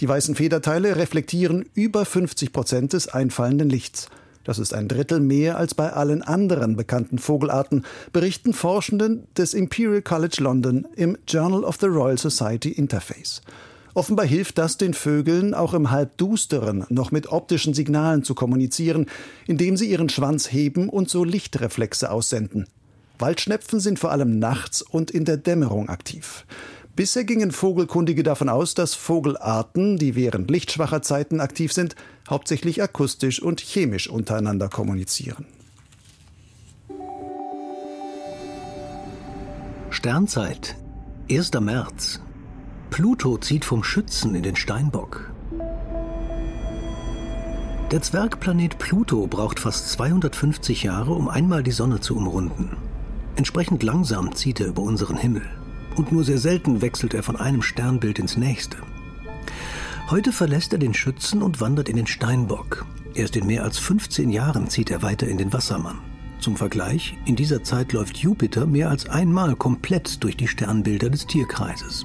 Die 0.00 0.08
weißen 0.08 0.34
Federteile 0.34 0.96
reflektieren 0.96 1.66
über 1.74 2.06
50 2.06 2.50
Prozent 2.50 2.94
des 2.94 3.08
einfallenden 3.08 3.68
Lichts. 3.68 4.08
Das 4.44 4.58
ist 4.58 4.74
ein 4.74 4.88
Drittel 4.88 5.20
mehr 5.20 5.56
als 5.56 5.74
bei 5.74 5.92
allen 5.92 6.22
anderen 6.22 6.76
bekannten 6.76 7.18
Vogelarten, 7.18 7.84
berichten 8.12 8.52
Forschenden 8.52 9.26
des 9.36 9.54
Imperial 9.54 10.02
College 10.02 10.36
London 10.40 10.86
im 10.94 11.16
Journal 11.26 11.64
of 11.64 11.78
the 11.80 11.86
Royal 11.86 12.18
Society 12.18 12.70
Interface. 12.70 13.40
Offenbar 13.94 14.26
hilft 14.26 14.58
das 14.58 14.76
den 14.76 14.92
Vögeln 14.92 15.54
auch 15.54 15.72
im 15.72 15.90
Halbdusteren 15.90 16.84
noch 16.88 17.12
mit 17.12 17.28
optischen 17.28 17.74
Signalen 17.74 18.24
zu 18.24 18.34
kommunizieren, 18.34 19.06
indem 19.46 19.76
sie 19.76 19.88
ihren 19.88 20.08
Schwanz 20.08 20.52
heben 20.52 20.88
und 20.88 21.08
so 21.08 21.24
Lichtreflexe 21.24 22.10
aussenden. 22.10 22.66
Waldschnepfen 23.20 23.78
sind 23.78 24.00
vor 24.00 24.10
allem 24.10 24.40
nachts 24.40 24.82
und 24.82 25.12
in 25.12 25.24
der 25.24 25.36
Dämmerung 25.36 25.88
aktiv. 25.88 26.44
Bisher 26.96 27.24
gingen 27.24 27.52
Vogelkundige 27.52 28.24
davon 28.24 28.48
aus, 28.48 28.74
dass 28.74 28.94
Vogelarten, 28.94 29.96
die 29.96 30.16
während 30.16 30.50
lichtschwacher 30.50 31.02
Zeiten 31.02 31.40
aktiv 31.40 31.72
sind, 31.72 31.94
hauptsächlich 32.28 32.82
akustisch 32.82 33.42
und 33.42 33.60
chemisch 33.60 34.08
untereinander 34.08 34.68
kommunizieren. 34.68 35.46
Sternzeit, 39.90 40.76
1. 41.30 41.52
März. 41.60 42.20
Pluto 42.90 43.38
zieht 43.38 43.64
vom 43.64 43.82
Schützen 43.82 44.34
in 44.34 44.42
den 44.42 44.56
Steinbock. 44.56 45.32
Der 47.90 48.02
Zwergplanet 48.02 48.78
Pluto 48.78 49.26
braucht 49.26 49.60
fast 49.60 49.90
250 49.90 50.82
Jahre, 50.82 51.12
um 51.12 51.28
einmal 51.28 51.62
die 51.62 51.70
Sonne 51.70 52.00
zu 52.00 52.16
umrunden. 52.16 52.76
Entsprechend 53.36 53.82
langsam 53.82 54.34
zieht 54.34 54.60
er 54.60 54.66
über 54.66 54.82
unseren 54.82 55.16
Himmel 55.16 55.42
und 55.96 56.12
nur 56.12 56.24
sehr 56.24 56.38
selten 56.38 56.82
wechselt 56.82 57.14
er 57.14 57.22
von 57.22 57.36
einem 57.36 57.62
Sternbild 57.62 58.18
ins 58.18 58.36
nächste. 58.36 58.78
Heute 60.10 60.32
verlässt 60.32 60.70
er 60.74 60.78
den 60.78 60.92
Schützen 60.92 61.40
und 61.40 61.62
wandert 61.62 61.88
in 61.88 61.96
den 61.96 62.06
Steinbock. 62.06 62.84
Erst 63.14 63.36
in 63.36 63.46
mehr 63.46 63.64
als 63.64 63.78
15 63.78 64.28
Jahren 64.28 64.68
zieht 64.68 64.90
er 64.90 65.00
weiter 65.00 65.26
in 65.26 65.38
den 65.38 65.54
Wassermann. 65.54 66.00
Zum 66.40 66.56
Vergleich, 66.56 67.16
in 67.24 67.36
dieser 67.36 67.64
Zeit 67.64 67.94
läuft 67.94 68.18
Jupiter 68.18 68.66
mehr 68.66 68.90
als 68.90 69.08
einmal 69.08 69.56
komplett 69.56 70.22
durch 70.22 70.36
die 70.36 70.46
Sternbilder 70.46 71.08
des 71.08 71.26
Tierkreises. 71.26 72.04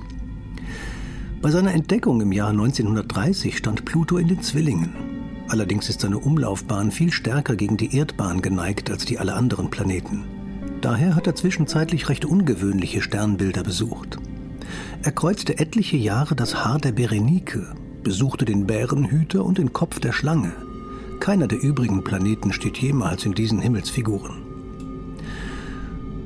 Bei 1.42 1.52
seiner 1.52 1.74
Entdeckung 1.74 2.22
im 2.22 2.32
Jahr 2.32 2.52
1930 2.52 3.58
stand 3.58 3.84
Pluto 3.84 4.18
in 4.18 4.30
den 4.30 4.42
Zwillingen. 4.42 4.94
Allerdings 5.50 5.90
ist 5.90 6.00
seine 6.00 6.20
Umlaufbahn 6.20 6.92
viel 6.92 7.12
stärker 7.12 7.58
gegen 7.58 7.76
die 7.76 7.98
Erdbahn 7.98 8.42
geneigt 8.42 8.90
als 8.90 9.04
die 9.04 9.20
aller 9.20 9.36
anderen 9.36 9.70
Planeten. 9.70 10.24
Daher 10.80 11.16
hat 11.16 11.28
er 11.28 11.36
zwischenzeitlich 11.36 12.08
recht 12.08 12.24
ungewöhnliche 12.24 13.02
Sternbilder 13.02 13.64
besucht. 13.64 14.20
Er 15.02 15.12
kreuzte 15.12 15.60
etliche 15.60 15.98
Jahre 15.98 16.36
das 16.36 16.64
Haar 16.64 16.80
der 16.80 16.92
Berenike, 16.92 17.76
besuchte 18.04 18.46
den 18.46 18.66
Bärenhüter 18.66 19.44
und 19.44 19.58
den 19.58 19.74
Kopf 19.74 20.00
der 20.00 20.12
Schlange. 20.12 20.52
Keiner 21.20 21.48
der 21.48 21.62
übrigen 21.62 22.04
Planeten 22.04 22.54
steht 22.54 22.78
jemals 22.78 23.26
in 23.26 23.34
diesen 23.34 23.60
Himmelsfiguren. 23.60 24.44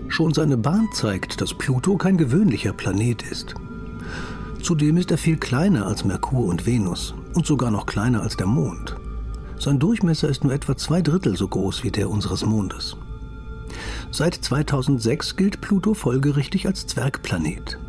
Schon 0.07 0.33
seine 0.33 0.57
Bahn 0.57 0.89
zeigt, 0.93 1.41
dass 1.41 1.55
Pluto 1.55 1.97
kein 1.97 2.17
gewöhnlicher 2.17 2.73
Planet 2.73 3.23
ist. 3.23 3.55
Zudem 4.61 4.97
ist 4.97 5.11
er 5.11 5.17
viel 5.17 5.37
kleiner 5.37 5.87
als 5.87 6.05
Merkur 6.05 6.45
und 6.45 6.65
Venus 6.65 7.15
und 7.33 7.45
sogar 7.45 7.71
noch 7.71 7.85
kleiner 7.85 8.21
als 8.21 8.37
der 8.37 8.47
Mond. 8.47 8.95
Sein 9.57 9.79
Durchmesser 9.79 10.29
ist 10.29 10.43
nur 10.43 10.53
etwa 10.53 10.77
zwei 10.77 11.01
Drittel 11.01 11.35
so 11.35 11.47
groß 11.47 11.83
wie 11.83 11.91
der 11.91 12.09
unseres 12.09 12.45
Mondes. 12.45 12.95
Seit 14.11 14.35
2006 14.35 15.35
gilt 15.35 15.61
Pluto 15.61 15.93
folgerichtig 15.95 16.67
als 16.67 16.85
Zwergplanet. 16.85 17.79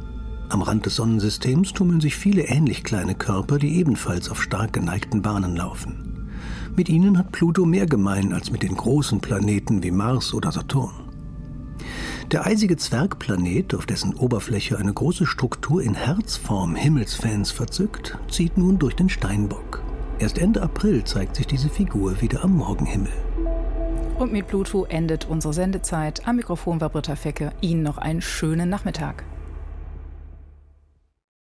Am 0.54 0.62
Rand 0.62 0.86
des 0.86 0.94
Sonnensystems 0.94 1.72
tummeln 1.72 2.00
sich 2.00 2.14
viele 2.14 2.42
ähnlich 2.42 2.84
kleine 2.84 3.16
Körper, 3.16 3.58
die 3.58 3.76
ebenfalls 3.76 4.30
auf 4.30 4.40
stark 4.40 4.72
geneigten 4.72 5.20
Bahnen 5.20 5.56
laufen. 5.56 6.30
Mit 6.76 6.88
ihnen 6.88 7.18
hat 7.18 7.32
Pluto 7.32 7.64
mehr 7.64 7.86
gemein 7.86 8.32
als 8.32 8.52
mit 8.52 8.62
den 8.62 8.76
großen 8.76 9.20
Planeten 9.20 9.82
wie 9.82 9.90
Mars 9.90 10.32
oder 10.32 10.52
Saturn. 10.52 10.92
Der 12.30 12.46
eisige 12.46 12.76
Zwergplanet, 12.76 13.74
auf 13.74 13.84
dessen 13.84 14.14
Oberfläche 14.14 14.78
eine 14.78 14.92
große 14.92 15.26
Struktur 15.26 15.82
in 15.82 15.94
Herzform 15.94 16.76
Himmelsfans 16.76 17.50
verzückt, 17.50 18.16
zieht 18.30 18.56
nun 18.56 18.78
durch 18.78 18.94
den 18.94 19.08
Steinbock. 19.08 19.82
Erst 20.20 20.38
Ende 20.38 20.62
April 20.62 21.02
zeigt 21.02 21.34
sich 21.34 21.48
diese 21.48 21.68
Figur 21.68 22.20
wieder 22.20 22.44
am 22.44 22.58
Morgenhimmel. 22.58 23.10
Und 24.20 24.30
mit 24.32 24.46
Pluto 24.46 24.84
endet 24.84 25.24
unsere 25.28 25.52
Sendezeit. 25.52 26.28
Am 26.28 26.36
Mikrofon 26.36 26.80
war 26.80 26.90
Britta 26.90 27.16
Fecke. 27.16 27.50
Ihnen 27.60 27.82
noch 27.82 27.98
einen 27.98 28.22
schönen 28.22 28.70
Nachmittag. 28.70 29.24